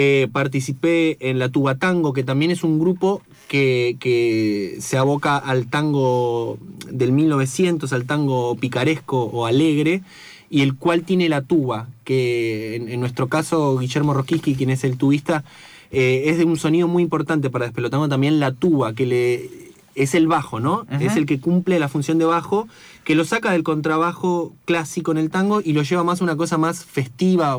eh, 0.00 0.28
participé 0.30 1.16
en 1.28 1.40
la 1.40 1.48
Tuba 1.48 1.74
Tango, 1.74 2.12
que 2.12 2.22
también 2.22 2.52
es 2.52 2.62
un 2.62 2.78
grupo 2.78 3.20
que, 3.48 3.96
que 3.98 4.76
se 4.78 4.96
aboca 4.96 5.36
al 5.36 5.66
tango 5.66 6.56
del 6.88 7.10
1900, 7.10 7.92
al 7.92 8.04
tango 8.04 8.54
picaresco 8.54 9.24
o 9.24 9.44
alegre, 9.44 10.02
y 10.50 10.60
el 10.60 10.76
cual 10.76 11.02
tiene 11.02 11.28
la 11.28 11.42
tuba, 11.42 11.88
que 12.04 12.76
en, 12.76 12.88
en 12.88 13.00
nuestro 13.00 13.26
caso 13.26 13.76
Guillermo 13.76 14.14
Roquiski, 14.14 14.54
quien 14.54 14.70
es 14.70 14.84
el 14.84 14.98
tubista, 14.98 15.42
eh, 15.90 16.22
es 16.26 16.38
de 16.38 16.44
un 16.44 16.58
sonido 16.58 16.86
muy 16.86 17.02
importante 17.02 17.50
para 17.50 17.64
Despelotango 17.64 18.08
también 18.08 18.38
la 18.38 18.52
tuba, 18.52 18.92
que 18.92 19.04
le 19.04 19.50
es 19.96 20.14
el 20.14 20.28
bajo, 20.28 20.60
¿no? 20.60 20.86
Ajá. 20.88 21.04
Es 21.04 21.16
el 21.16 21.26
que 21.26 21.40
cumple 21.40 21.80
la 21.80 21.88
función 21.88 22.18
de 22.18 22.24
bajo, 22.24 22.68
que 23.08 23.14
lo 23.14 23.24
saca 23.24 23.52
del 23.52 23.62
contrabajo 23.62 24.52
clásico 24.66 25.12
en 25.12 25.16
el 25.16 25.30
tango 25.30 25.62
y 25.64 25.72
lo 25.72 25.82
lleva 25.82 26.04
más 26.04 26.20
a 26.20 26.24
una 26.24 26.36
cosa 26.36 26.58
más 26.58 26.84
festiva, 26.84 27.56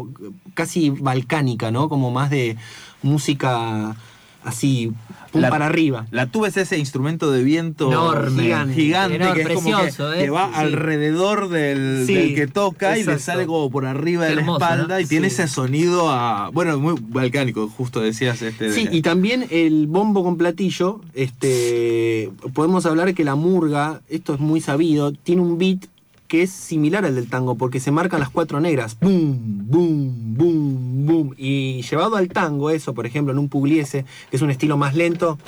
casi 0.54 0.92
balcánica, 0.92 1.72
¿no? 1.72 1.90
Como 1.90 2.12
más 2.12 2.30
de 2.30 2.56
música 3.02 3.96
así, 4.44 4.92
pum 5.32 5.42
La- 5.42 5.50
para 5.50 5.66
arriba. 5.68 6.06
La 6.12 6.28
tuba 6.28 6.48
es 6.48 6.58
ese 6.58 6.78
instrumento 6.78 7.30
de 7.32 7.44
viento 7.44 7.88
Enorme. 7.92 8.42
gigante, 8.44 8.74
gigante 8.74 9.16
Enorme, 9.18 9.34
que 9.36 9.42
es 9.42 9.48
como 9.62 9.78
que, 9.78 9.88
¿eh? 9.88 10.24
que 10.24 10.30
va 10.30 10.48
Sí. 10.48 10.54
alrededor 10.56 11.50
del, 11.50 12.04
Sí, 12.08 12.14
del 12.16 12.36
que 12.36 12.48
toca 12.48 12.98
y 12.98 13.04
le 13.04 13.20
sale 13.20 13.46
como 13.46 13.70
por 13.70 13.86
arriba 13.86 14.26
de 14.26 14.36
la 14.36 14.42
hermoso, 14.42 14.64
espalda 14.64 14.96
¿no? 14.96 15.00
y 15.02 15.06
tiene 15.06 15.28
ese 15.28 15.48
sonido 15.48 16.10
a, 16.10 16.50
bueno, 16.52 16.80
muy 16.80 16.96
balcánico, 17.00 17.68
justo 17.68 18.00
decías 18.00 18.42
este. 18.42 18.70
de- 18.70 18.74
Sí, 18.74 18.88
y 18.92 19.02
también 19.02 19.46
el 19.50 19.88
bombo 19.88 20.24
con 20.24 20.38
platillo, 20.38 21.02
este, 21.14 22.32
podemos 22.54 22.86
hablar 22.86 23.14
que 23.14 23.24
la 23.24 23.36
murga, 23.36 24.02
esto 24.10 24.34
es 24.36 24.40
muy 24.40 24.62
sabido, 24.62 25.12
tiene 25.12 25.42
un 25.42 25.58
beat 25.58 25.86
que 26.30 26.44
es 26.44 26.52
similar 26.52 27.06
al 27.06 27.16
del 27.16 27.28
tango, 27.28 27.56
porque 27.56 27.80
se 27.80 27.92
marcan 27.92 28.20
las 28.20 28.30
cuatro 28.30 28.62
negras. 28.62 28.98
Boom, 29.02 29.66
boom, 29.68 30.36
boom, 30.38 31.06
boom. 31.08 31.36
Y 31.36 31.82
llevado 31.82 32.16
al 32.18 32.30
tango, 32.30 32.70
eso, 32.70 32.94
por 32.94 33.08
ejemplo, 33.08 33.34
en 33.34 33.40
un 33.40 33.50
pugliese, 33.50 34.06
que 34.30 34.38
es 34.38 34.42
un 34.44 34.52
estilo 34.52 34.78
más 34.78 34.94
lento. 34.94 35.40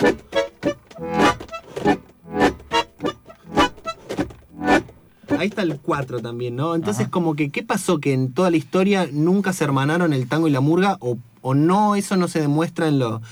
Ahí 5.38 5.48
está 5.48 5.62
el 5.62 5.78
4 5.78 6.20
también, 6.20 6.56
¿no? 6.56 6.74
Entonces, 6.74 7.02
Ajá. 7.02 7.10
como 7.12 7.34
que, 7.34 7.50
¿qué 7.50 7.62
pasó? 7.62 8.00
Que 8.00 8.12
en 8.12 8.32
toda 8.32 8.50
la 8.50 8.56
historia 8.56 9.08
nunca 9.12 9.52
se 9.52 9.62
hermanaron 9.62 10.12
el 10.12 10.26
tango 10.26 10.48
y 10.48 10.50
la 10.50 10.60
murga, 10.60 10.96
o, 10.98 11.16
o 11.42 11.54
no, 11.54 11.94
eso 11.94 12.16
no 12.16 12.26
se 12.26 12.40
demuestra 12.40 12.88
en 12.88 12.98
lo, 12.98 13.22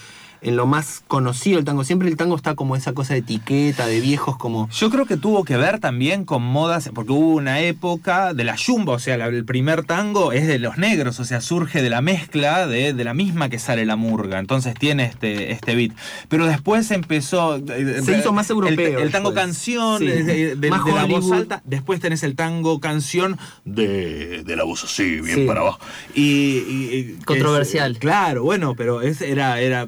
en 0.43 0.57
lo 0.57 0.67
más 0.67 1.03
conocido 1.07 1.57
del 1.57 1.65
tango. 1.65 1.85
Siempre 1.85 2.09
el 2.09 2.17
tango 2.17 2.37
está 2.37 2.55
como 2.55 2.77
esa 2.77 2.93
cosa 2.93 3.15
de 3.15 3.21
etiqueta, 3.21 3.87
de 3.87 4.01
viejos, 4.01 4.37
como. 4.37 4.69
Yo 4.71 4.91
creo 4.91 5.07
que 5.07 5.17
tuvo 5.17 5.45
que 5.45 5.57
ver 5.57 5.79
también 5.81 6.25
con 6.25 6.43
modas, 6.43 6.91
porque 6.95 7.13
hubo 7.13 7.35
una 7.35 7.61
época 7.61 8.33
de 8.35 8.45
la 8.45 8.57
yumba, 8.57 8.95
o 8.95 8.99
sea, 8.99 9.15
el 9.15 9.45
primer 9.45 9.85
tango 9.85 10.33
es 10.33 10.47
de 10.47 10.59
los 10.59 10.79
negros, 10.79 11.21
o 11.21 11.25
sea, 11.25 11.41
surge 11.41 11.83
de 11.83 11.91
la 11.91 12.01
mezcla 12.01 12.67
de, 12.67 12.93
de 12.95 13.05
la 13.05 13.15
misma 13.15 13.49
que 13.49 13.59
sale 13.59 13.85
la 13.85 13.97
murga, 13.97 14.39
entonces 14.39 14.75
tiene 14.75 15.05
este, 15.05 15.53
este 15.53 15.75
beat. 15.75 15.93
Pero 16.29 16.47
después 16.47 16.91
empezó... 16.91 17.57
eh, 17.57 18.01
Se 18.05 18.19
hizo 18.19 18.33
más 18.33 18.49
el- 18.51 18.55
europeo 18.57 18.99
El, 19.01 19.11
tango 19.11 19.35
canción, 19.35 19.99
Sí. 19.99 20.07
de, 20.07 20.23
de- 20.25 20.57
de 20.57 20.71
Más 20.71 20.87
la 20.87 21.05
voz 21.07 21.31
alta, 21.33 21.63
después 21.65 22.01
tenés 22.01 22.23
el 22.23 22.35
tango 22.37 22.81
canción 22.81 23.39
de, 23.65 24.43
de 24.45 24.57
la 24.57 24.65
voz 24.65 24.85
así, 24.85 25.21
bien 25.21 25.41
Sí. 25.41 25.45
para 25.47 25.61
abajo. 25.61 25.81
Y, 26.15 26.23
y- 26.23 27.17
y- 27.19 27.25
Controversial. 27.25 27.93
es- 27.93 27.99
claro, 27.99 28.43
bueno, 28.45 28.75
pero 28.75 29.03
es- 29.03 29.21
era, 29.21 29.61
era, 29.61 29.87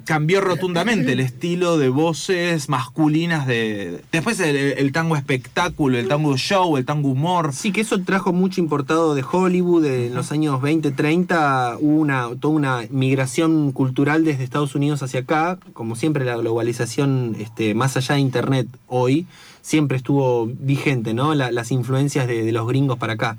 cambió 0.00 0.40
rotundamente 0.40 1.12
el 1.12 1.20
estilo 1.20 1.78
de 1.78 1.88
voces 1.88 2.68
masculinas 2.68 3.46
de... 3.46 4.02
Después 4.12 4.40
el, 4.40 4.92
tango 4.92 5.16
espectáculo, 5.16 5.98
el 5.98 6.08
tango 6.08 6.36
show, 6.36 6.76
el 6.76 6.84
tango 6.84 7.10
humor. 7.10 7.52
Sí, 7.52 7.72
que 7.72 7.80
eso 7.82 8.00
trajo 8.02 8.32
mucho 8.32 8.60
importado 8.60 9.14
de 9.14 9.24
Hollywood. 9.30 9.84
En 9.84 10.14
los 10.14 10.32
años 10.32 10.60
20, 10.62 10.90
30 10.90 11.76
hubo 11.80 12.00
una, 12.00 12.28
toda 12.40 12.54
una 12.54 12.80
migración 12.90 13.72
cultural 13.72 14.24
desde 14.24 14.44
Estados 14.44 14.74
Unidos 14.74 15.02
hacia 15.02 15.20
acá. 15.20 15.58
Como 15.72 15.96
siempre, 15.96 16.24
la 16.24 16.36
globalización, 16.36 17.36
este, 17.38 17.74
más 17.74 17.96
allá 17.96 18.14
de 18.16 18.20
Internet 18.22 18.66
hoy, 18.86 19.26
siempre 19.60 19.96
estuvo 19.96 20.46
vigente, 20.46 21.14
¿no? 21.14 21.34
La- 21.34 21.50
las 21.52 21.70
influencias 21.70 22.26
de 22.26 22.50
los 22.52 22.66
gringos 22.66 22.98
para 22.98 23.12
acá. 23.14 23.36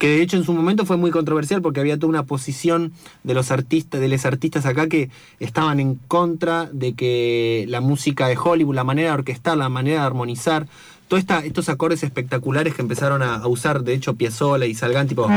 Que 0.00 0.08
de 0.08 0.22
hecho 0.22 0.38
en 0.38 0.44
su 0.44 0.54
momento 0.54 0.86
fue 0.86 0.96
muy 0.96 1.10
controversial 1.10 1.60
porque 1.60 1.78
había 1.78 1.98
toda 1.98 2.08
una 2.08 2.22
posición 2.22 2.94
de 3.22 3.34
los 3.34 3.50
artistas, 3.50 4.00
de 4.00 4.08
los 4.08 4.24
artistas 4.24 4.64
acá 4.64 4.88
que 4.88 5.10
estaban 5.40 5.78
en 5.78 5.96
contra 5.96 6.70
de 6.72 6.94
que 6.94 7.66
la 7.68 7.82
música 7.82 8.26
de 8.26 8.38
Hollywood, 8.42 8.74
la 8.74 8.82
manera 8.82 9.10
de 9.10 9.14
orquestar, 9.16 9.58
la 9.58 9.68
manera 9.68 10.00
de 10.00 10.06
armonizar, 10.06 10.66
todos 11.06 11.22
estos 11.44 11.68
acordes 11.68 12.02
espectaculares 12.02 12.74
que 12.74 12.80
empezaron 12.80 13.22
a, 13.22 13.46
usar, 13.46 13.82
de 13.82 13.92
hecho, 13.92 14.14
Piazzolla 14.14 14.64
y 14.64 14.74
Salgan, 14.74 15.06
tipo. 15.06 15.28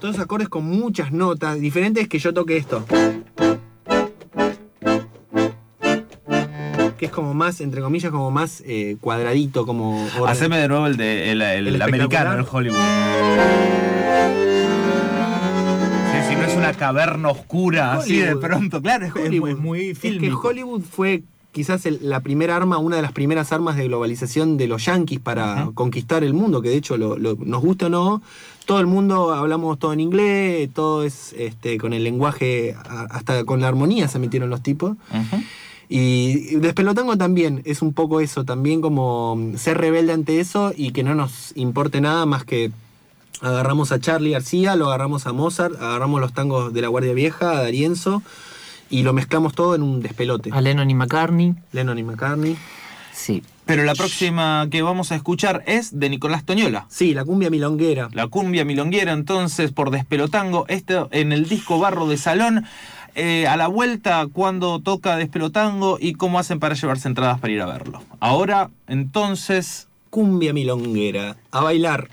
Todos 0.00 0.18
acordes 0.18 0.48
con 0.48 0.64
muchas 0.64 1.12
notas 1.12 1.60
diferentes 1.60 2.08
que 2.08 2.18
yo 2.18 2.34
toque 2.34 2.56
esto. 2.56 2.84
Que 7.02 7.06
es 7.06 7.12
como 7.12 7.34
más, 7.34 7.60
entre 7.60 7.80
comillas, 7.80 8.12
como 8.12 8.30
más 8.30 8.62
eh, 8.64 8.96
cuadradito, 9.00 9.66
como. 9.66 10.04
orden. 10.20 10.28
Haceme 10.28 10.56
de 10.58 10.68
nuevo 10.68 10.86
el, 10.86 10.96
de, 10.96 11.32
el, 11.32 11.42
el 11.42 11.66
El 11.66 11.82
americano, 11.82 12.38
el. 12.38 12.46
Hollywood. 12.48 12.76
Sí, 16.12 16.18
si 16.28 16.36
no 16.36 16.42
es 16.44 16.54
una 16.56 16.72
caverna 16.74 17.30
oscura 17.30 17.94
así 17.94 18.18
de 18.18 18.36
pronto, 18.36 18.80
claro, 18.80 19.06
es, 19.06 19.16
Hollywood. 19.16 19.48
es 19.50 19.58
muy 19.58 19.80
Es 19.90 19.98
fílmico. 19.98 20.40
que 20.42 20.46
Hollywood 20.48 20.82
fue 20.82 21.24
quizás 21.50 21.86
el- 21.86 21.98
la 22.02 22.20
primera 22.20 22.54
arma, 22.54 22.78
una 22.78 22.94
de 22.94 23.02
las 23.02 23.10
primeras 23.10 23.50
armas 23.52 23.76
de 23.76 23.86
globalización 23.88 24.56
de 24.56 24.68
los 24.68 24.84
yanquis 24.84 25.18
para 25.18 25.70
conquistar 25.74 26.22
el 26.22 26.34
mundo, 26.34 26.62
que 26.62 26.68
de 26.68 26.76
hecho 26.76 26.96
lo- 26.96 27.18
lo- 27.18 27.34
nos 27.34 27.60
gusta 27.62 27.86
o 27.86 27.88
no, 27.88 28.22
todo 28.64 28.78
el 28.78 28.86
mundo 28.86 29.34
hablamos 29.34 29.76
todo 29.80 29.92
en 29.92 29.98
inglés, 29.98 30.70
todo 30.72 31.02
es 31.02 31.32
este, 31.36 31.78
con 31.78 31.94
el 31.94 32.04
lenguaje, 32.04 32.76
hasta 33.10 33.44
con 33.44 33.60
la 33.60 33.66
armonía 33.66 34.06
se 34.06 34.20
metieron 34.20 34.50
los 34.50 34.62
tipos. 34.62 34.92
Ujú. 35.10 35.42
Y 35.94 36.56
Despelotango 36.56 37.18
también 37.18 37.60
es 37.66 37.82
un 37.82 37.92
poco 37.92 38.22
eso, 38.22 38.46
también 38.46 38.80
como 38.80 39.38
ser 39.58 39.76
rebelde 39.76 40.14
ante 40.14 40.40
eso 40.40 40.72
y 40.74 40.92
que 40.92 41.02
no 41.02 41.14
nos 41.14 41.54
importe 41.54 42.00
nada 42.00 42.24
más 42.24 42.44
que 42.44 42.72
agarramos 43.42 43.92
a 43.92 44.00
Charlie 44.00 44.30
García, 44.30 44.74
lo 44.74 44.86
agarramos 44.86 45.26
a 45.26 45.34
Mozart, 45.34 45.74
agarramos 45.78 46.18
los 46.22 46.32
tangos 46.32 46.72
de 46.72 46.80
la 46.80 46.88
Guardia 46.88 47.12
Vieja, 47.12 47.50
a 47.50 47.62
Darienzo 47.62 48.22
y 48.88 49.02
lo 49.02 49.12
mezclamos 49.12 49.54
todo 49.54 49.74
en 49.74 49.82
un 49.82 50.00
despelote. 50.00 50.48
A 50.50 50.62
Lennon 50.62 50.88
y 50.88 50.94
McCartney. 50.94 51.56
Lennon 51.72 51.98
y 51.98 52.02
McCartney. 52.04 52.56
Sí. 53.12 53.42
Pero 53.66 53.84
la 53.84 53.94
próxima 53.94 54.68
que 54.70 54.80
vamos 54.80 55.12
a 55.12 55.14
escuchar 55.14 55.62
es 55.66 55.98
de 55.98 56.08
Nicolás 56.08 56.44
Toñola. 56.44 56.86
Sí, 56.88 57.12
la 57.12 57.26
cumbia 57.26 57.50
milonguera. 57.50 58.08
La 58.14 58.28
cumbia 58.28 58.64
milonguera, 58.64 59.12
entonces, 59.12 59.72
por 59.72 59.90
Despelotango, 59.90 60.64
esto 60.68 61.10
en 61.12 61.32
el 61.32 61.50
disco 61.50 61.78
Barro 61.78 62.08
de 62.08 62.16
Salón. 62.16 62.64
Eh, 63.14 63.46
a 63.46 63.56
la 63.56 63.66
vuelta, 63.66 64.26
cuando 64.32 64.80
toca 64.80 65.16
Despelotango 65.16 65.98
y 66.00 66.14
cómo 66.14 66.38
hacen 66.38 66.60
para 66.60 66.74
llevarse 66.74 67.08
entradas 67.08 67.40
para 67.40 67.52
ir 67.52 67.60
a 67.60 67.66
verlo. 67.66 68.02
Ahora, 68.20 68.70
entonces, 68.86 69.88
Cumbia 70.10 70.52
milonguera. 70.52 71.36
A 71.50 71.62
bailar. 71.62 72.08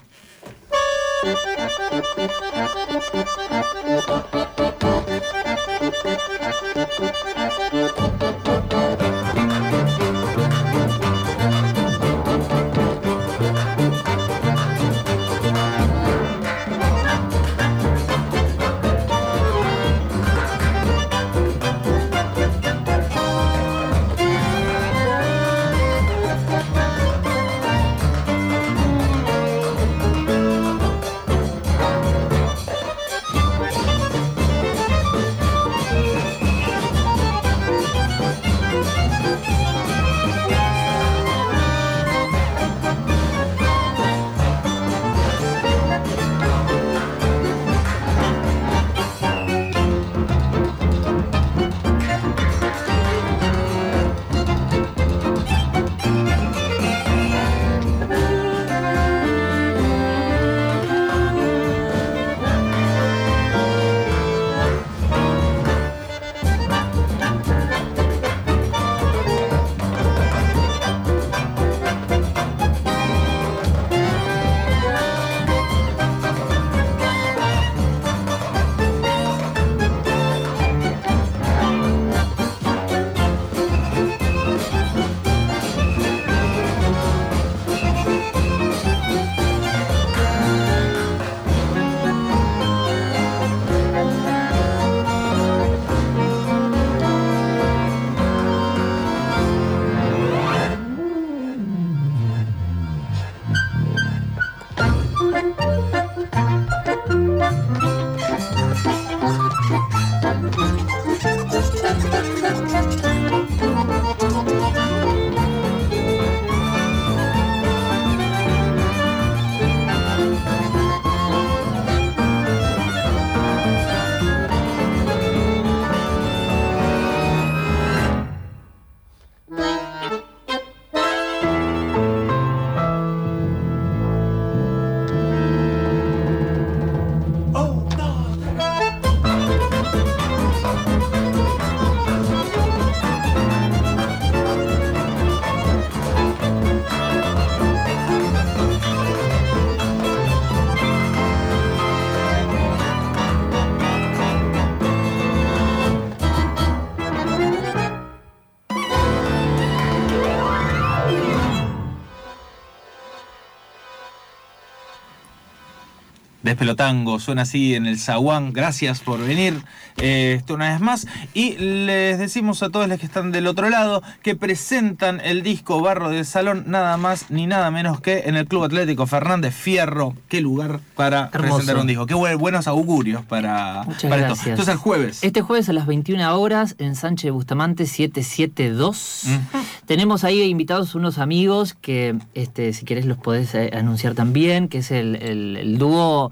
Despelotango, 166.63 167.19
suena 167.19 167.43
así 167.43 167.74
en 167.74 167.85
el 167.85 167.98
zaguán. 167.98 168.51
Gracias 168.51 169.00
por 169.00 169.25
venir 169.25 169.53
eh, 169.95 170.35
esto 170.37 170.55
una 170.55 170.72
vez 170.72 170.81
más. 170.81 171.07
Y 171.33 171.55
les 171.55 172.19
decimos 172.19 172.61
a 172.63 172.69
todos 172.69 172.89
los 172.89 173.00
que 173.00 173.05
están 173.05 173.31
del 173.31 173.48
otro 173.48 173.69
lado 173.69 174.03
que 174.22 174.35
presentan 174.35 175.22
el 175.24 175.41
disco 175.41 175.79
Barro 175.79 176.09
del 176.09 176.25
Salón 176.25 176.65
nada 176.67 176.98
más 176.98 177.31
ni 177.31 177.48
nada 177.48 177.72
menos 177.72 178.01
que 178.01 178.24
en 178.25 178.35
el 178.35 178.45
Club 178.45 178.65
Atlético 178.65 179.07
Fernández 179.07 179.55
Fierro. 179.55 180.15
Qué 180.27 180.41
lugar 180.41 180.81
para 180.98 181.29
Hermoso. 181.31 181.55
presentar 181.59 181.77
un 181.77 181.87
disco. 181.87 182.05
Qué 182.05 182.13
buen- 182.13 182.37
buenos 182.37 182.67
augurios 182.67 183.24
para, 183.24 183.83
Muchas 183.85 184.09
para 184.09 184.17
gracias. 184.24 184.39
esto. 184.39 184.50
Esto 184.51 184.61
es 184.63 184.67
el 184.67 184.75
jueves. 184.77 185.19
Este 185.24 185.41
jueves 185.41 185.69
a 185.69 185.74
las 185.74 185.87
21 185.87 186.37
horas 186.37 186.75
en 186.77 186.98
Sánchez 186.98 187.31
Bustamante 187.31 187.85
772. 187.85 189.24
Ujú. 189.27 189.63
Tenemos 189.85 190.25
ahí 190.25 190.41
invitados 190.41 190.93
unos 190.93 191.19
amigos 191.19 191.74
que, 191.74 192.17
este, 192.33 192.74
si 192.74 192.83
querés, 192.83 193.05
los 193.05 193.17
podés 193.17 193.55
eh, 193.55 193.72
anunciar 193.74 194.13
también, 194.13 194.67
que 194.67 194.79
es 194.79 194.91
el, 194.91 195.15
el- 195.15 195.55
el 195.55 195.77
dúo 195.77 196.31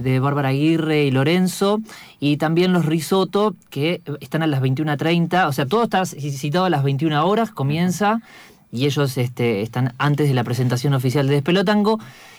de 0.00 0.18
Bárbara 0.20 0.50
Aguirre 0.50 1.04
y 1.04 1.10
Lorenzo, 1.10 1.80
y 2.20 2.36
también 2.36 2.72
los 2.72 2.86
Risotto, 2.86 3.54
que 3.70 4.02
están 4.20 4.42
a 4.42 4.46
las 4.46 4.60
21.30, 4.62 5.48
o 5.48 5.52
sea, 5.52 5.66
todo 5.66 5.84
está 5.84 6.04
citado 6.06 6.64
a 6.66 6.70
las 6.70 6.82
21 6.82 7.26
horas, 7.26 7.50
comienza, 7.50 8.20
y 8.72 8.86
ellos 8.86 9.16
este, 9.18 9.62
están 9.62 9.94
antes 9.98 10.28
de 10.28 10.34
la 10.34 10.44
presentación 10.44 10.94
oficial 10.94 11.26
de 11.28 11.34
Despelotango, 11.34 11.98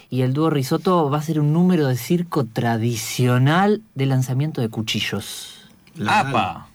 y 0.09 0.21
el 0.21 0.33
dúo 0.33 0.49
Risotto 0.49 1.09
va 1.09 1.17
a 1.17 1.21
ser 1.21 1.39
un 1.39 1.51
número 1.51 1.87
de 1.87 1.97
circo 1.97 2.45
tradicional 2.45 3.81
de 3.95 4.05
lanzamiento 4.05 4.61
de 4.61 4.69
cuchillos. 4.69 5.65
La- 5.95 6.19
¡Apa! 6.21 6.67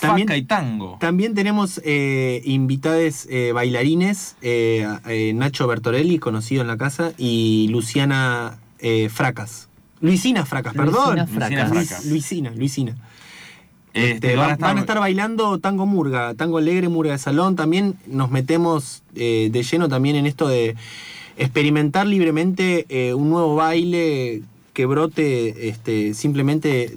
También- 0.00 0.32
y 0.32 0.42
tango. 0.42 0.96
También 1.00 1.34
tenemos 1.34 1.80
eh, 1.84 2.42
invitades 2.44 3.28
eh, 3.30 3.52
bailarines, 3.52 4.36
eh, 4.42 4.88
eh, 5.06 5.32
Nacho 5.34 5.66
Bertorelli, 5.68 6.18
conocido 6.18 6.62
en 6.62 6.66
la 6.68 6.76
casa, 6.76 7.12
y 7.18 7.68
Luciana 7.70 8.58
eh, 8.80 9.08
Fracas. 9.10 9.68
Luisina 10.02 10.44
Fracas, 10.44 10.74
perdón. 10.74 11.16
Luisina 11.16 11.26
Fracas. 11.26 11.70
Luis- 11.72 12.04
Luisina, 12.10 12.50
Luisina. 12.50 12.96
Este, 13.94 14.12
Este, 14.12 14.36
van 14.36 14.50
a 14.50 14.52
estar- 14.54 14.68
van 14.68 14.76
a 14.78 14.80
estar 14.80 14.98
bailando 14.98 15.58
tango 15.58 15.86
murga, 15.86 16.34
tango 16.34 16.58
alegre, 16.58 16.88
murga 16.88 17.12
de 17.12 17.18
salón. 17.18 17.56
También 17.56 17.96
nos 18.06 18.30
metemos 18.30 19.02
eh, 19.14 19.48
de 19.50 19.62
lleno 19.62 19.88
también 19.88 20.16
en 20.16 20.26
esto 20.26 20.48
de 20.48 20.76
experimentar 21.36 22.06
libremente 22.06 22.84
eh, 22.88 23.14
un 23.14 23.30
nuevo 23.30 23.54
baile 23.56 24.42
que 24.72 24.86
brote 24.86 25.68
este, 25.68 26.14
simplemente 26.14 26.96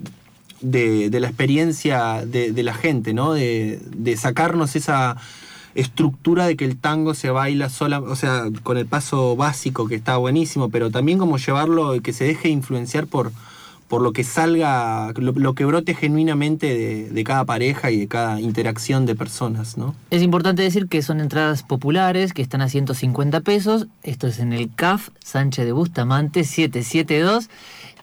de, 0.62 1.10
de 1.10 1.20
la 1.20 1.28
experiencia 1.28 2.26
de, 2.26 2.52
de 2.54 2.64
la 2.64 2.74
gente, 2.74 3.14
¿no? 3.14 3.34
De, 3.34 3.80
de 3.96 4.16
sacarnos 4.18 4.76
esa, 4.78 5.18
estructura 5.76 6.48
de 6.48 6.56
que 6.56 6.66
el 6.66 6.78
tango 6.78 7.14
se 7.14 7.30
baila 7.30 7.70
sola, 7.70 8.00
o 8.00 8.16
sea, 8.16 8.46
con 8.64 8.78
el 8.78 8.86
paso 8.86 9.36
básico 9.36 9.88
que 9.88 9.96
está 9.96 10.18
buenísimo, 10.18 10.70
pero 10.70 10.90
también 10.90 11.18
como 11.20 11.38
llevarlo, 11.38 12.02
que 12.02 12.14
se 12.14 12.24
deje 12.24 12.50
influenciar 12.50 13.08
por, 13.08 13.32
por 13.88 14.02
lo 14.02 14.14
que 14.14 14.24
salga, 14.24 15.12
lo, 15.18 15.34
lo 15.34 15.54
que 15.54 15.66
brote 15.66 15.94
genuinamente 15.94 16.68
de, 16.68 17.10
de 17.10 17.24
cada 17.24 17.46
pareja 17.46 17.92
y 17.92 18.00
de 18.00 18.08
cada 18.08 18.40
interacción 18.40 19.06
de 19.06 19.16
personas, 19.16 19.78
¿no? 19.78 19.94
Es 20.10 20.24
importante 20.24 20.64
decir 20.64 20.88
que 20.88 21.02
son 21.02 21.20
entradas 21.20 21.62
populares 21.62 22.34
que 22.34 22.42
están 22.42 22.62
a 22.62 22.70
150 22.70 23.42
pesos. 23.42 23.88
Esto 24.02 24.28
es 24.28 24.40
en 24.40 24.54
el 24.54 24.74
CAF 24.74 25.10
Sánchez 25.20 25.66
de 25.66 25.72
Bustamante 25.74 26.44
772 26.46 27.50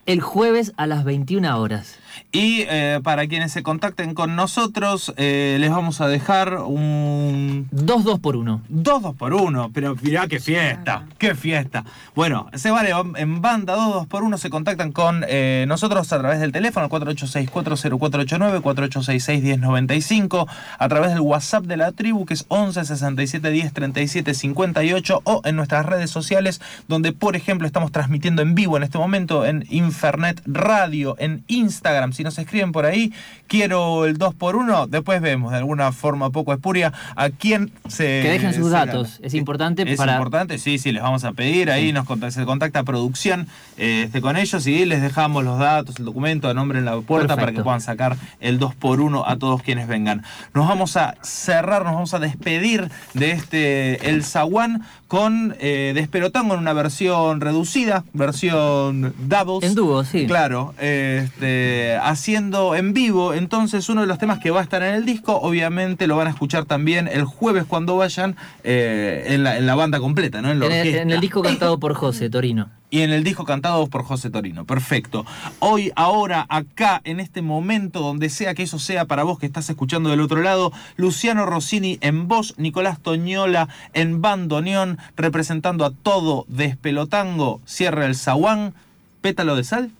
el 0.06 0.20
jueves 0.20 0.72
a 0.76 0.86
las 0.86 1.04
21 1.04 1.58
horas. 1.60 1.94
Y 2.30 2.64
eh, 2.68 3.00
para 3.02 3.26
quienes 3.26 3.52
se 3.52 3.62
contacten 3.62 4.14
con 4.14 4.36
nosotros, 4.36 5.12
eh, 5.16 5.56
les 5.60 5.70
vamos 5.70 6.00
a 6.00 6.08
dejar 6.08 6.58
un... 6.58 7.68
Dos 7.70 8.04
dos 8.04 8.20
por 8.20 8.36
uno. 8.36 8.62
Dos 8.68 9.02
dos 9.02 9.14
por 9.14 9.34
uno, 9.34 9.70
pero 9.72 9.96
mirá 10.00 10.26
qué 10.28 10.40
fiesta, 10.40 11.06
qué 11.18 11.34
fiesta. 11.34 11.84
Bueno, 12.14 12.48
se 12.54 12.70
vale 12.70 12.92
en 13.16 13.42
banda, 13.42 13.74
dos 13.74 13.94
dos 13.94 14.06
por 14.06 14.22
uno, 14.22 14.38
se 14.38 14.50
contactan 14.50 14.92
con 14.92 15.24
eh, 15.28 15.64
nosotros 15.68 16.12
a 16.12 16.18
través 16.18 16.40
del 16.40 16.52
teléfono 16.52 16.88
486-40489, 16.88 18.62
4866-1095, 18.62 20.46
a 20.78 20.88
través 20.88 21.10
del 21.10 21.20
WhatsApp 21.20 21.64
de 21.64 21.76
la 21.76 21.92
tribu 21.92 22.26
que 22.26 22.34
es 22.34 22.44
11 22.48 22.84
67 22.84 23.50
10 23.50 23.72
37 23.72 24.34
58 24.34 25.20
o 25.24 25.42
en 25.44 25.56
nuestras 25.56 25.86
redes 25.86 26.10
sociales 26.10 26.60
donde 26.88 27.12
por 27.12 27.36
ejemplo 27.36 27.66
estamos 27.66 27.92
transmitiendo 27.92 28.42
en 28.42 28.54
vivo 28.54 28.76
en 28.76 28.82
este 28.82 28.98
momento 28.98 29.44
en 29.44 29.64
Infernet 29.70 30.42
Radio, 30.46 31.16
en 31.18 31.44
Instagram 31.48 32.01
si 32.12 32.24
nos 32.24 32.38
escriben 32.38 32.72
por 32.72 32.86
ahí, 32.86 33.12
quiero 33.46 34.04
el 34.04 34.18
2x1, 34.18 34.88
después 34.88 35.20
vemos 35.20 35.52
de 35.52 35.58
alguna 35.58 35.92
forma 35.92 36.30
poco 36.30 36.52
espuria 36.52 36.92
a 37.16 37.30
quién 37.30 37.72
se. 37.88 38.22
Que 38.22 38.30
dejen 38.30 38.54
sus 38.54 38.70
datos, 38.70 39.20
es 39.22 39.34
importante 39.34 39.82
es 39.90 39.96
para. 39.96 40.14
importante, 40.14 40.58
sí, 40.58 40.78
sí, 40.78 40.92
les 40.92 41.02
vamos 41.02 41.24
a 41.24 41.32
pedir, 41.32 41.70
ahí 41.70 41.92
nos 41.92 42.06
contacta, 42.06 42.40
se 42.40 42.44
contacta 42.44 42.82
producción 42.82 43.46
eh, 43.76 44.04
este, 44.06 44.20
con 44.20 44.36
ellos 44.36 44.66
y 44.66 44.84
les 44.84 45.02
dejamos 45.02 45.44
los 45.44 45.58
datos, 45.58 45.98
el 45.98 46.04
documento, 46.04 46.50
el 46.50 46.56
nombre 46.56 46.78
en 46.78 46.84
la 46.84 47.00
puerta 47.00 47.36
para 47.36 47.52
que 47.52 47.62
puedan 47.62 47.80
sacar 47.80 48.16
el 48.40 48.58
2x1 48.58 49.24
a 49.26 49.36
todos 49.36 49.62
quienes 49.62 49.88
vengan. 49.88 50.22
Nos 50.54 50.68
vamos 50.68 50.96
a 50.96 51.14
cerrar, 51.22 51.84
nos 51.84 51.94
vamos 51.94 52.14
a 52.14 52.18
despedir 52.18 52.90
de 53.14 53.32
este 53.32 54.08
El 54.08 54.24
Zaguán 54.24 54.82
con 55.12 55.54
eh, 55.60 55.92
Desperotango 55.94 56.54
en 56.54 56.60
una 56.60 56.72
versión 56.72 57.42
reducida, 57.42 58.02
versión 58.14 59.12
doubles. 59.18 59.68
En 59.68 59.74
dúo, 59.74 60.04
sí. 60.04 60.26
Claro, 60.26 60.72
este, 60.80 61.98
haciendo 62.02 62.74
en 62.74 62.94
vivo. 62.94 63.34
Entonces, 63.34 63.90
uno 63.90 64.00
de 64.00 64.06
los 64.06 64.16
temas 64.16 64.38
que 64.38 64.50
va 64.50 64.60
a 64.60 64.62
estar 64.62 64.82
en 64.82 64.94
el 64.94 65.04
disco, 65.04 65.38
obviamente 65.38 66.06
lo 66.06 66.16
van 66.16 66.28
a 66.28 66.30
escuchar 66.30 66.64
también 66.64 67.08
el 67.08 67.24
jueves 67.24 67.64
cuando 67.68 67.98
vayan 67.98 68.36
eh, 68.64 69.24
en, 69.26 69.66
la, 69.66 69.74
banda 69.74 70.00
completa, 70.00 70.40
¿no? 70.40 70.50
En, 70.50 70.62
el, 70.62 71.20
disco 71.20 71.42
cantado 71.42 71.78
por 71.78 71.92
José 71.92 72.30
Torino. 72.30 72.70
Y 72.92 73.00
en 73.00 73.10
el 73.10 73.24
disco 73.24 73.46
cantado 73.46 73.86
por 73.86 74.04
José 74.04 74.28
Torino. 74.28 74.66
Perfecto. 74.66 75.24
Hoy, 75.60 75.92
ahora, 75.96 76.44
acá, 76.50 77.00
en 77.04 77.20
este 77.20 77.40
momento, 77.40 78.00
donde 78.00 78.28
sea 78.28 78.52
que 78.52 78.64
eso 78.64 78.78
sea 78.78 79.06
para 79.06 79.22
vos 79.22 79.38
que 79.38 79.46
estás 79.46 79.70
escuchando 79.70 80.10
del 80.10 80.20
otro 80.20 80.42
lado, 80.42 80.72
Luciano 80.96 81.46
Rossini 81.46 81.96
en 82.02 82.28
voz, 82.28 82.52
Nicolás 82.58 83.00
Toñola 83.00 83.70
en 83.94 84.20
bandoneón, 84.20 84.98
representando 85.16 85.86
a 85.86 85.90
todo 85.90 86.44
Despelotango, 86.48 87.62
cierra 87.64 88.04
el 88.04 88.14
zaguán, 88.14 88.74
pétalo 89.22 89.56
de 89.56 89.64
sal. 89.64 89.90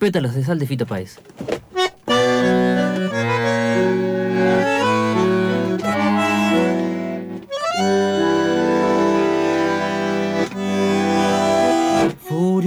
Pétalos 0.00 0.34
de 0.34 0.42
sal 0.42 0.58
de 0.58 0.66
Fito 0.66 0.86
Páez. 0.86 1.20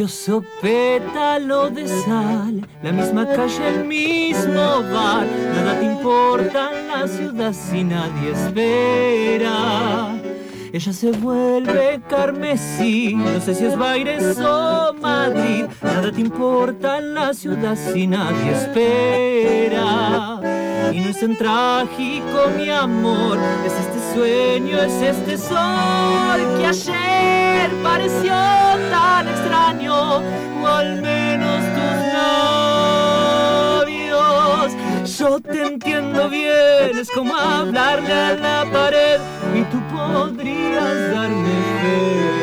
Furioso 0.08 0.42
pétalo 0.62 1.70
de 1.70 1.86
sal, 1.86 2.66
la 2.82 2.92
misma 2.94 3.28
calle, 3.28 3.68
el 3.68 3.84
mismo 3.84 4.82
bar, 4.94 5.28
nada 5.54 5.78
te 5.80 5.86
importa 5.86 6.70
en 6.72 6.88
la 6.88 7.08
ciudad 7.10 7.52
si 7.52 7.84
nadie 7.84 8.32
espera. 8.32 10.16
Ella 10.72 10.94
se 10.94 11.12
vuelve 11.12 12.00
carmesí, 12.10 13.16
no 13.16 13.42
sé 13.42 13.54
si 13.54 13.66
es 13.66 13.78
Baires 13.78 14.40
o 14.40 14.94
Madrid, 14.94 15.66
nada 15.82 16.10
te 16.10 16.22
importa 16.22 17.00
en 17.00 17.14
la 17.14 17.34
ciudad 17.34 17.76
si 17.76 18.08
nadie 18.08 18.52
espera. 18.52 20.40
Y 20.94 21.02
no 21.02 21.10
es 21.10 21.20
tan 21.20 21.36
trágico 21.36 22.50
mi 22.58 22.70
amor, 22.70 23.38
es 23.66 23.74
este 23.74 24.00
sueño, 24.14 24.78
es 24.78 25.02
este 25.02 25.38
sol 25.38 26.40
que 26.58 26.66
ayer 26.66 27.70
pareció 27.84 28.34
extraño, 29.30 30.22
o 30.62 30.68
al 30.68 31.02
menos 31.02 31.64
tus 31.76 31.98
labios. 33.74 35.18
Yo 35.18 35.40
te 35.40 35.66
entiendo 35.66 36.30
bien, 36.30 36.98
es 37.00 37.10
como 37.12 37.36
hablarle 37.36 38.14
a 38.14 38.34
la 38.36 38.66
pared 38.72 39.20
y 39.56 39.64
tú 39.64 39.80
podrías 39.94 41.12
darme 41.12 41.56
fe. 41.82 42.38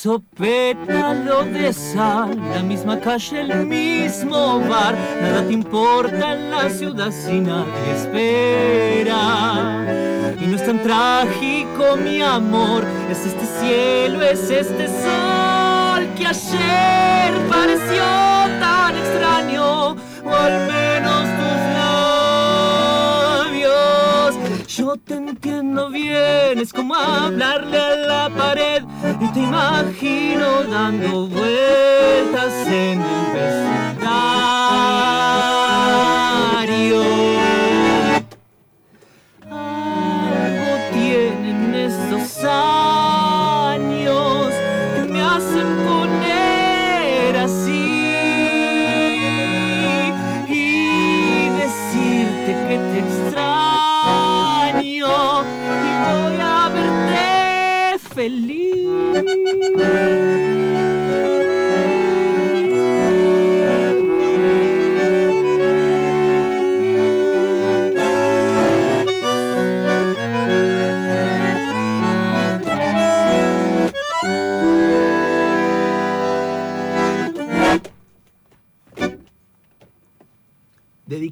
Furioso 0.00 0.24
pétalo 0.34 1.44
de 1.44 1.72
sal, 1.74 2.38
la 2.54 2.62
misma 2.62 2.98
calle, 3.00 3.40
el 3.40 3.66
mismo 3.66 4.60
bar, 4.60 4.94
nada 5.20 5.44
te 5.46 5.52
importa 5.52 6.32
en 6.32 6.50
la 6.50 6.70
ciudad 6.70 7.10
si 7.10 7.40
nadie 7.40 7.92
espera. 7.94 9.14
Y 10.40 10.46
no 10.46 10.56
es 10.56 10.64
tan 10.64 10.82
trágico 10.82 11.98
mi 12.02 12.22
amor, 12.22 12.82
es 13.10 13.26
este 13.26 13.44
cielo, 13.60 14.22
es 14.22 14.48
este 14.48 14.86
sol 14.86 16.08
que 16.16 16.26
ayer 16.26 17.34
pareció 17.50 18.02
tan 18.58 18.96
extraño, 18.96 19.96
te 25.04 25.14
entiendo 25.14 25.90
bien, 25.90 26.58
es 26.58 26.72
como 26.72 26.94
hablarle 26.94 27.78
a 27.78 27.96
la 27.96 28.30
pared 28.30 28.82
y 29.20 29.28
te 29.32 29.40
imagino 29.40 30.62
dando 30.64 31.26
vueltas 31.28 32.66
en 32.66 33.00
el 33.00 33.32
vecindario. 33.34 34.60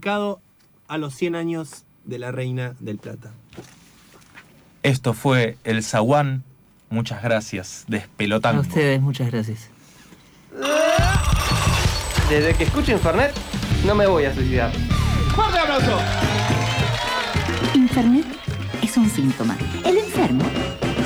Dedicado 0.08 0.40
a 0.86 0.96
los 0.96 1.14
100 1.16 1.34
años 1.34 1.84
de 2.06 2.18
la 2.18 2.32
Reina 2.32 2.74
del 2.80 2.96
Plata. 2.96 3.30
Esto 4.82 5.12
fue 5.12 5.58
el 5.64 5.82
Zaguán. 5.82 6.44
Muchas 6.88 7.22
gracias. 7.22 7.84
A 7.86 7.90
Despelotando. 7.90 8.62
ustedes, 8.62 9.02
muchas 9.02 9.30
gracias. 9.30 9.68
Desde 12.30 12.54
que 12.54 12.64
escucho 12.64 12.92
Infernet, 12.92 13.34
no 13.84 13.94
me 13.94 14.06
voy 14.06 14.24
a 14.24 14.34
suicidar. 14.34 14.72
Infernet 17.74 18.26
es 18.80 18.96
un 18.96 19.10
síntoma. 19.10 19.58
El 19.84 19.98
enfermo 19.98 20.44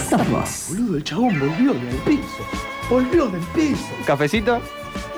sos 0.08 0.30
vos. 0.30 0.66
Boludo, 0.68 0.96
el 0.98 1.02
chabón 1.02 1.40
volvió 1.40 1.74
del 1.74 1.96
piso. 2.04 2.46
Volvió 2.88 3.26
del 3.26 3.42
piso. 3.46 3.90
¿Cafecito? 4.06 4.60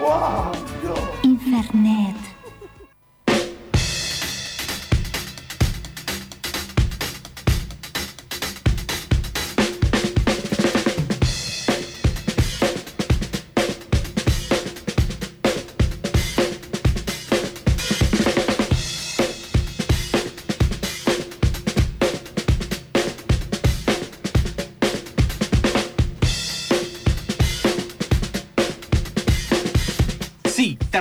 ¡Wow! 0.00 0.52
Dios. 0.80 0.98
Infernet. 1.22 2.33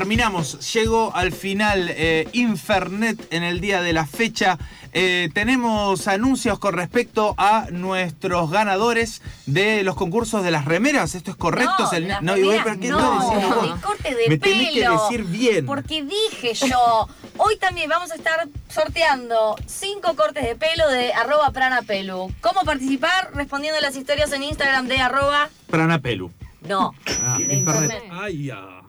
Terminamos. 0.07 0.73
Llegó 0.73 1.15
al 1.15 1.31
final 1.31 1.87
eh, 1.89 2.27
Infernet 2.33 3.25
en 3.33 3.43
el 3.43 3.61
día 3.61 3.81
de 3.81 3.93
la 3.93 4.05
fecha. 4.05 4.57
Eh, 4.91 5.29
tenemos 5.33 6.09
anuncios 6.09 6.59
con 6.59 6.73
respecto 6.75 7.33
a 7.37 7.67
nuestros 7.71 8.51
ganadores 8.51 9.21
de 9.45 9.81
los 9.83 9.95
concursos 9.95 10.43
de 10.43 10.51
las 10.51 10.65
remeras. 10.65 11.15
¿Esto 11.15 11.31
es 11.31 11.37
correcto? 11.37 11.73
No, 11.79 11.89
Selina? 11.89 12.13
las 12.15 12.23
No, 12.23 12.35
igual, 12.37 12.57
remeras 12.65 12.77
¿pero 12.81 12.81
qué 12.81 12.89
no, 12.89 13.61
de 13.75 13.81
corte 13.81 14.13
de 14.15 14.27
Me 14.27 14.37
tenés 14.37 14.71
que 14.73 14.81
pelo. 14.81 15.01
decir 15.03 15.23
bien. 15.23 15.65
Porque 15.65 16.03
dije 16.03 16.53
yo, 16.53 17.07
hoy 17.37 17.55
también 17.57 17.89
vamos 17.89 18.11
a 18.11 18.15
estar 18.15 18.45
sorteando 18.67 19.55
cinco 19.65 20.15
cortes 20.17 20.43
de 20.43 20.57
pelo 20.57 20.89
de 20.89 21.13
arroba 21.13 21.49
pranapelu. 21.51 22.29
¿Cómo 22.41 22.63
participar? 22.65 23.31
Respondiendo 23.33 23.77
a 23.79 23.81
las 23.81 23.95
historias 23.95 24.33
en 24.33 24.43
Instagram 24.43 24.87
de 24.87 24.97
arroba... 24.99 25.49
Pranapelu. 25.69 26.29
No, 26.67 26.93
Ah, 27.25 27.37
de 27.39 27.55
internet. 27.55 28.03
Ay, 28.11 28.43
ya. 28.47 28.82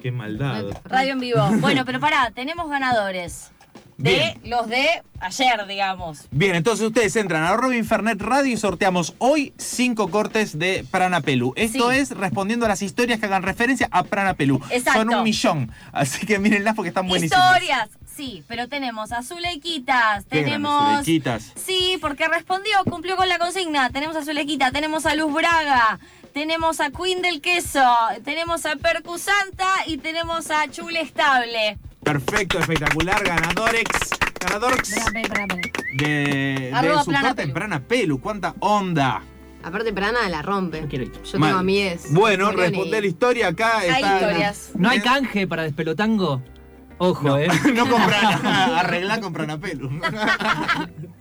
Qué 0.00 0.12
maldad. 0.12 0.64
Radio 0.84 1.12
en 1.14 1.20
vivo. 1.20 1.48
Bueno, 1.60 1.84
pero 1.84 2.00
pará, 2.00 2.30
tenemos 2.34 2.68
ganadores. 2.70 3.50
De 3.96 4.10
Bien. 4.12 4.40
los 4.44 4.68
de 4.68 5.02
ayer, 5.18 5.66
digamos. 5.66 6.28
Bien, 6.30 6.54
entonces 6.54 6.86
ustedes 6.86 7.16
entran 7.16 7.42
a 7.42 7.48
arroba 7.48 7.74
Infernet 7.74 8.20
Radio 8.22 8.52
y 8.52 8.56
sorteamos 8.56 9.14
hoy 9.18 9.52
cinco 9.58 10.08
cortes 10.08 10.56
de 10.56 10.86
Pranapelu. 10.88 11.52
Esto 11.56 11.90
Sí. 11.90 11.96
es 11.98 12.10
respondiendo 12.12 12.64
a 12.66 12.68
las 12.68 12.80
historias 12.80 13.18
que 13.18 13.26
hagan 13.26 13.42
referencia 13.42 13.88
a 13.90 14.04
Pranapelu. 14.04 14.60
Exacto. 14.70 15.00
Son 15.00 15.12
un 15.12 15.24
millón, 15.24 15.72
así 15.90 16.24
que 16.26 16.38
mírenlas 16.38 16.76
porque 16.76 16.90
están 16.90 17.08
buenísimas. 17.08 17.44
Historias, 17.56 17.88
sí, 18.06 18.44
pero 18.46 18.68
tenemos 18.68 19.10
a 19.10 19.24
Zuleiquitas, 19.24 20.26
tenemos... 20.26 20.90
Zuleiquitas. 21.00 21.52
Sí, 21.56 21.98
porque 22.00 22.28
respondió, 22.28 22.74
cumplió 22.88 23.16
con 23.16 23.28
la 23.28 23.38
consigna. 23.40 23.90
Tenemos 23.90 24.14
a 24.14 24.24
Zulequita, 24.24 24.70
tenemos 24.70 25.06
a 25.06 25.16
Luz 25.16 25.32
Braga, 25.34 25.98
tenemos 26.32 26.80
a 26.80 26.90
Queen 26.90 27.22
del 27.22 27.40
Queso, 27.40 27.84
tenemos 28.24 28.66
a 28.66 28.76
Percusanta 28.76 29.66
y 29.86 29.98
tenemos 29.98 30.50
a 30.50 30.68
Chule 30.70 31.00
Estable. 31.00 31.78
Perfecto, 32.02 32.58
espectacular, 32.58 33.22
ganadorex. 33.24 34.10
Ganadorex 34.40 34.94
de, 35.96 36.72
su 37.04 37.10
Plana 37.10 37.76
en 37.76 37.82
Pelu. 37.82 38.20
¿Cuánta 38.20 38.54
onda? 38.60 39.22
Aparte, 39.62 39.92
Prana 39.92 40.28
la 40.28 40.42
rompe. 40.42 40.86
quiero 40.88 41.04
ir. 41.04 41.12
Yo 41.24 41.32
tengo 41.32 41.46
a 41.46 41.62
mi 41.62 41.80
ex. 41.82 42.12
Bueno, 42.12 42.52
responder 42.52 43.02
la 43.02 43.08
historia 43.08 43.48
acá 43.48 43.78
Hay 43.78 43.90
está. 43.90 44.14
historias. 44.14 44.70
¿No 44.74 44.88
hay 44.88 45.00
canje 45.00 45.46
para 45.46 45.64
despelotango? 45.64 46.42
Ojo, 46.98 47.28
No, 47.28 47.38
¿eh? 47.38 47.48
no 47.74 47.88
compran, 47.88 48.46
arreglá 48.46 49.20
con 49.20 49.32
Pranapelu. 49.32 49.90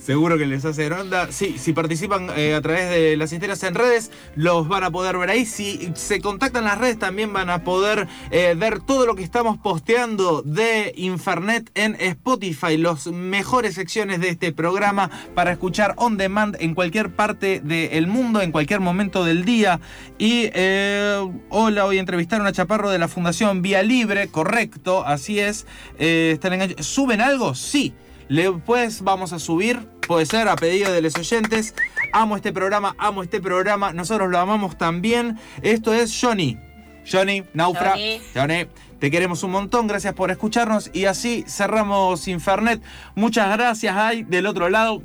Seguro 0.00 0.36
que 0.38 0.46
les 0.46 0.64
hace 0.64 0.90
onda. 0.92 1.30
Sí, 1.32 1.56
si 1.58 1.72
participan 1.72 2.28
eh, 2.36 2.54
a 2.54 2.60
través 2.60 2.90
de 2.90 3.16
las 3.16 3.32
historias 3.32 3.62
en 3.62 3.74
redes, 3.74 4.10
los 4.34 4.68
van 4.68 4.84
a 4.84 4.90
poder 4.90 5.16
ver 5.16 5.30
ahí. 5.30 5.46
Si 5.46 5.92
se 5.94 6.20
contactan 6.20 6.64
las 6.64 6.78
redes, 6.78 6.98
también 6.98 7.32
van 7.32 7.48
a 7.50 7.64
poder 7.64 8.06
eh, 8.30 8.54
ver 8.56 8.80
todo 8.80 9.06
lo 9.06 9.14
que 9.14 9.22
estamos 9.22 9.56
posteando 9.58 10.42
de 10.42 10.92
Infernet 10.96 11.70
en 11.74 11.96
Spotify. 12.00 12.76
Las 12.76 13.06
mejores 13.06 13.74
secciones 13.74 14.20
de 14.20 14.28
este 14.30 14.52
programa 14.52 15.10
para 15.34 15.52
escuchar 15.52 15.94
on 15.96 16.16
demand 16.16 16.56
en 16.60 16.74
cualquier 16.74 17.10
parte 17.14 17.60
del 17.60 18.06
mundo, 18.06 18.42
en 18.42 18.52
cualquier 18.52 18.80
momento 18.80 19.24
del 19.24 19.44
día. 19.44 19.80
Y 20.18 20.50
eh, 20.54 21.18
hola, 21.48 21.84
voy 21.84 21.96
a 21.96 22.00
entrevistar 22.00 22.44
a 22.46 22.52
chaparro 22.52 22.90
de 22.90 22.98
la 22.98 23.08
Fundación 23.08 23.62
Vía 23.62 23.82
Libre, 23.82 24.28
correcto, 24.28 25.04
así 25.06 25.40
es. 25.40 25.66
Eh, 25.98 26.32
están 26.34 26.52
enganch- 26.52 26.82
¿Suben 26.82 27.20
algo? 27.20 27.54
Sí. 27.54 27.94
Después 28.28 29.02
vamos 29.02 29.32
a 29.32 29.38
subir, 29.38 29.86
puede 30.06 30.26
ser 30.26 30.48
a 30.48 30.56
pedido 30.56 30.92
de 30.92 31.00
los 31.02 31.14
oyentes. 31.16 31.74
Amo 32.12 32.36
este 32.36 32.52
programa, 32.52 32.94
amo 32.98 33.22
este 33.22 33.40
programa. 33.40 33.92
Nosotros 33.92 34.30
lo 34.30 34.38
amamos 34.38 34.76
también. 34.78 35.38
Esto 35.62 35.92
es 35.94 36.16
Johnny. 36.20 36.58
Johnny, 37.10 37.44
Naufra. 37.54 37.90
Johnny. 37.92 38.20
Johnny, 38.34 38.66
te 38.98 39.10
queremos 39.10 39.42
un 39.44 39.52
montón. 39.52 39.86
Gracias 39.86 40.12
por 40.14 40.30
escucharnos. 40.30 40.90
Y 40.92 41.04
así 41.04 41.44
cerramos 41.46 42.26
Infernet. 42.26 42.82
Muchas 43.14 43.48
gracias, 43.56 43.94
Ay, 43.96 44.24
del 44.24 44.46
otro 44.46 44.68
lado. 44.68 45.02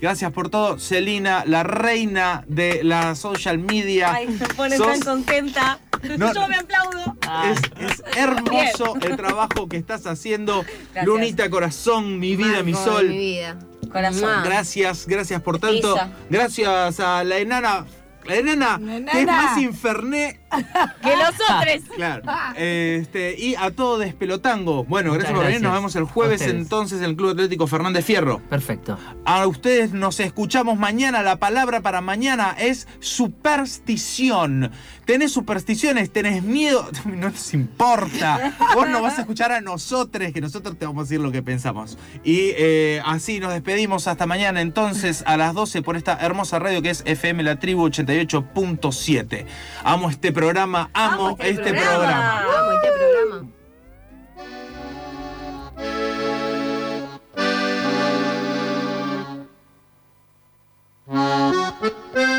Gracias 0.00 0.30
por 0.32 0.48
todo. 0.50 0.78
Celina, 0.78 1.44
la 1.46 1.62
reina 1.64 2.44
de 2.48 2.84
la 2.84 3.14
social 3.14 3.58
media. 3.58 4.12
Ay, 4.12 4.28
me 4.28 4.46
pone 4.48 4.76
Sos- 4.76 4.86
tan 4.86 5.00
contenta. 5.00 5.78
No. 6.16 6.32
Yo 6.34 6.48
me 6.48 6.56
aplaudo. 6.56 7.16
Es, 7.44 7.60
es 7.80 8.02
hermoso 8.16 8.96
el 9.00 9.16
trabajo 9.16 9.68
que 9.68 9.76
estás 9.76 10.06
haciendo. 10.06 10.62
Gracias. 10.62 11.06
Lunita, 11.06 11.50
corazón, 11.50 12.18
mi 12.18 12.36
vida, 12.36 12.62
mi 12.62 12.72
Marco 12.72 12.90
sol. 12.90 13.08
Mi 13.08 13.18
vida. 13.18 13.58
Corazón. 13.90 14.42
Gracias, 14.44 15.06
gracias 15.06 15.42
por 15.42 15.58
tanto. 15.58 15.96
Gracias 16.30 17.00
a 17.00 17.24
la 17.24 17.38
enana. 17.38 17.86
La 18.24 18.36
enana, 18.36 18.78
que 19.10 19.20
es 19.20 19.26
más 19.26 19.58
inferné. 19.58 20.40
Que 21.02 21.16
los 21.16 21.28
otros. 21.28 21.82
Claro. 21.96 22.22
Este, 22.56 23.34
y 23.38 23.54
a 23.56 23.70
todo 23.70 23.98
Despelotango. 23.98 24.84
Bueno, 24.84 25.12
Muchas 25.12 25.24
gracias 25.24 25.36
por 25.36 25.46
venir. 25.46 25.62
Nos 25.62 25.72
vemos 25.72 25.96
el 25.96 26.04
jueves 26.04 26.42
entonces 26.42 26.98
en 26.98 27.04
el 27.04 27.16
Club 27.16 27.30
Atlético 27.30 27.66
Fernández 27.66 28.04
Fierro. 28.04 28.38
Perfecto. 28.48 28.98
A 29.24 29.46
ustedes 29.46 29.92
nos 29.92 30.20
escuchamos 30.20 30.78
mañana. 30.78 31.22
La 31.22 31.36
palabra 31.36 31.80
para 31.80 32.00
mañana 32.00 32.54
es 32.58 32.86
superstición. 33.00 34.70
¿Tenés 35.04 35.32
supersticiones? 35.32 36.12
¿Tenés 36.12 36.42
miedo? 36.42 36.88
No 37.08 37.30
nos 37.30 37.54
importa. 37.54 38.54
Vos 38.74 38.88
nos 38.88 39.00
vas 39.00 39.18
a 39.18 39.22
escuchar 39.22 39.50
a 39.50 39.60
nosotros, 39.60 40.30
que 40.32 40.40
nosotros 40.40 40.78
te 40.78 40.84
vamos 40.84 41.00
a 41.00 41.04
decir 41.04 41.20
lo 41.20 41.32
que 41.32 41.42
pensamos. 41.42 41.96
Y 42.22 42.52
eh, 42.56 43.00
así 43.04 43.40
nos 43.40 43.52
despedimos 43.52 44.06
hasta 44.06 44.26
mañana 44.26 44.60
entonces 44.60 45.22
a 45.26 45.36
las 45.36 45.54
12 45.54 45.82
por 45.82 45.96
esta 45.96 46.18
hermosa 46.20 46.58
radio 46.58 46.82
que 46.82 46.90
es 46.90 47.02
FM 47.06 47.42
La 47.42 47.58
Tribu 47.58 47.88
88.7. 47.88 49.46
Amo 49.84 50.10
este 50.10 50.32
programa, 50.38 50.88
amo, 50.94 51.26
Amo 51.26 51.36
este 51.40 51.50
este, 51.50 51.62
programa. 51.74 51.98
programa. 51.98 52.58
Amo 52.58 52.72
este 52.72 52.90
programa. 52.92 53.48
Mi 61.80 62.37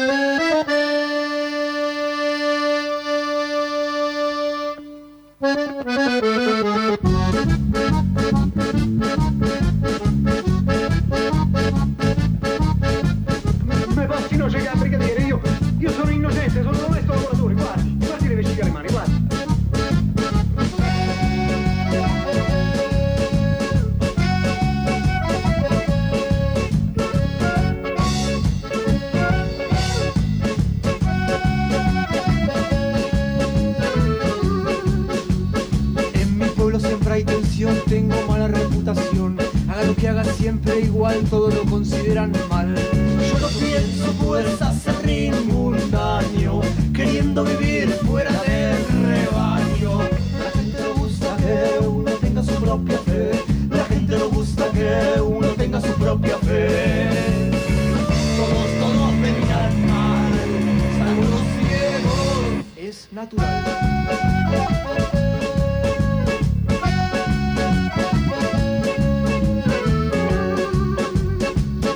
Natural. 63.12 63.64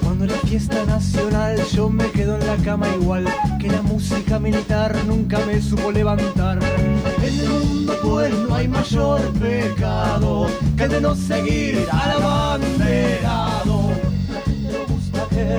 Cuando 0.04 0.28
la 0.28 0.36
fiesta 0.46 0.86
nacional 0.86 1.58
yo 1.74 1.90
me 1.90 2.12
quedo 2.12 2.36
en 2.36 2.46
la 2.46 2.58
cama 2.58 2.88
igual 3.02 3.26
que 3.60 3.70
la 3.70 3.82
música 3.82 4.38
militar 4.38 4.96
nunca 5.08 5.40
me 5.48 5.60
supo 5.60 5.92
levantar. 5.92 6.60
En 7.24 7.40
el 7.40 7.50
mundo 7.50 7.98
pues 8.04 8.32
no 8.32 8.54
hay 8.54 8.68
mayor 8.68 9.20
pecado 9.40 10.48
que 10.78 10.84
el 10.84 10.92
de 10.92 11.02
no 11.02 11.16
seguir 11.16 11.88
al 11.92 12.22
abanderado. 12.22 13.90
Que 15.32 15.58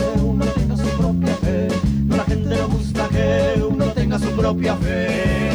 propia 4.55 4.77
fe. 4.77 5.51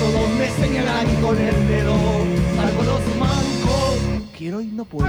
Todos 0.00 0.28
me 0.38 0.48
señalan 0.66 1.06
con 1.22 1.38
el 1.38 1.68
dedo, 1.68 1.96
salvo 2.56 2.82
los 2.82 3.16
mancos. 3.18 3.98
Quiero 4.36 4.60
y 4.60 4.66
no 4.66 4.84
puedo. 4.84 5.08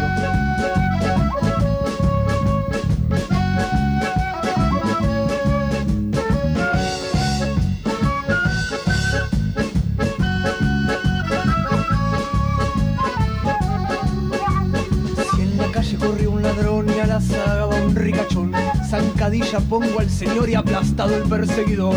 Zancadilla 18.88 19.60
pongo 19.60 20.00
al 20.00 20.10
señor 20.10 20.50
y 20.50 20.56
aplastado 20.56 21.16
el 21.16 21.24
perseguidor. 21.24 21.96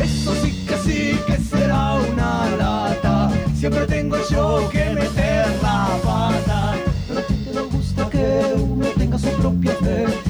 Eso 0.00 0.32
sí 0.36 0.64
que 0.66 0.76
sí 0.76 1.18
que 1.26 1.36
será 1.36 1.94
una 1.94 2.48
lata. 2.56 3.30
Siempre 3.56 3.86
tengo 3.86 4.16
yo 4.30 4.68
que 4.70 4.84
meter 4.90 5.46
la 5.62 5.88
pata. 6.04 6.72
A 6.72 7.14
la 7.14 7.22
gente 7.22 7.52
le 7.52 7.60
gusta 7.62 8.08
que 8.08 8.54
uno 8.56 8.86
tenga 8.96 9.18
su 9.18 9.28
propia 9.30 9.72
fe. 9.72 10.27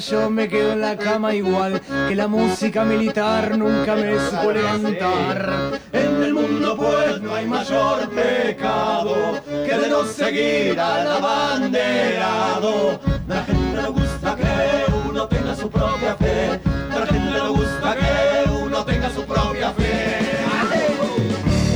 Yo 0.00 0.30
me 0.30 0.48
quedo 0.48 0.72
en 0.72 0.80
la 0.80 0.96
cama 0.96 1.34
igual 1.34 1.80
que 2.08 2.14
la 2.14 2.28
música 2.28 2.84
militar 2.84 3.58
nunca 3.58 3.96
me 3.96 4.18
supo 4.18 4.52
levantar. 4.52 5.80
En 5.92 6.22
el 6.22 6.34
mundo 6.34 6.76
pues 6.76 7.20
no 7.20 7.34
hay 7.34 7.46
mayor 7.46 8.08
pecado 8.10 9.40
que 9.46 9.76
de 9.76 9.88
no 9.88 10.04
seguir 10.04 10.78
al 10.78 11.10
abanderado. 11.10 13.00
La 13.26 13.42
gente 13.44 13.82
le 13.82 13.88
gusta 13.88 14.36
que 14.36 15.08
uno 15.08 15.26
tenga 15.26 15.56
su 15.56 15.68
propia 15.70 16.14
fe. 16.16 16.60
La 16.90 17.06
gente 17.06 17.30
le 17.30 17.48
gusta 17.48 17.96
que 17.96 18.50
uno 18.50 18.84
tenga 18.84 19.10
su 19.10 19.24
propia 19.24 19.72
fe. 19.72 20.18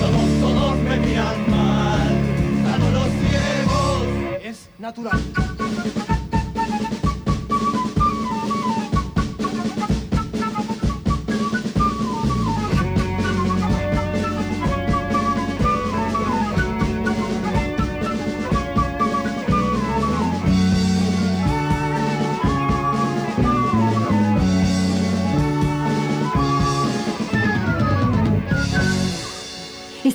Todos, 0.01 0.41
todos 0.41 0.77
me 0.79 0.97
miran 0.99 1.51
mal, 1.51 2.09
salvo 2.65 2.91
los 2.91 3.09
ciegos. 3.21 4.07
Es 4.45 4.69
natural. 4.79 5.21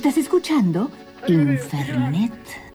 Estás 0.08 0.24
escuchando 0.24 0.90
Infernet. 1.28 2.32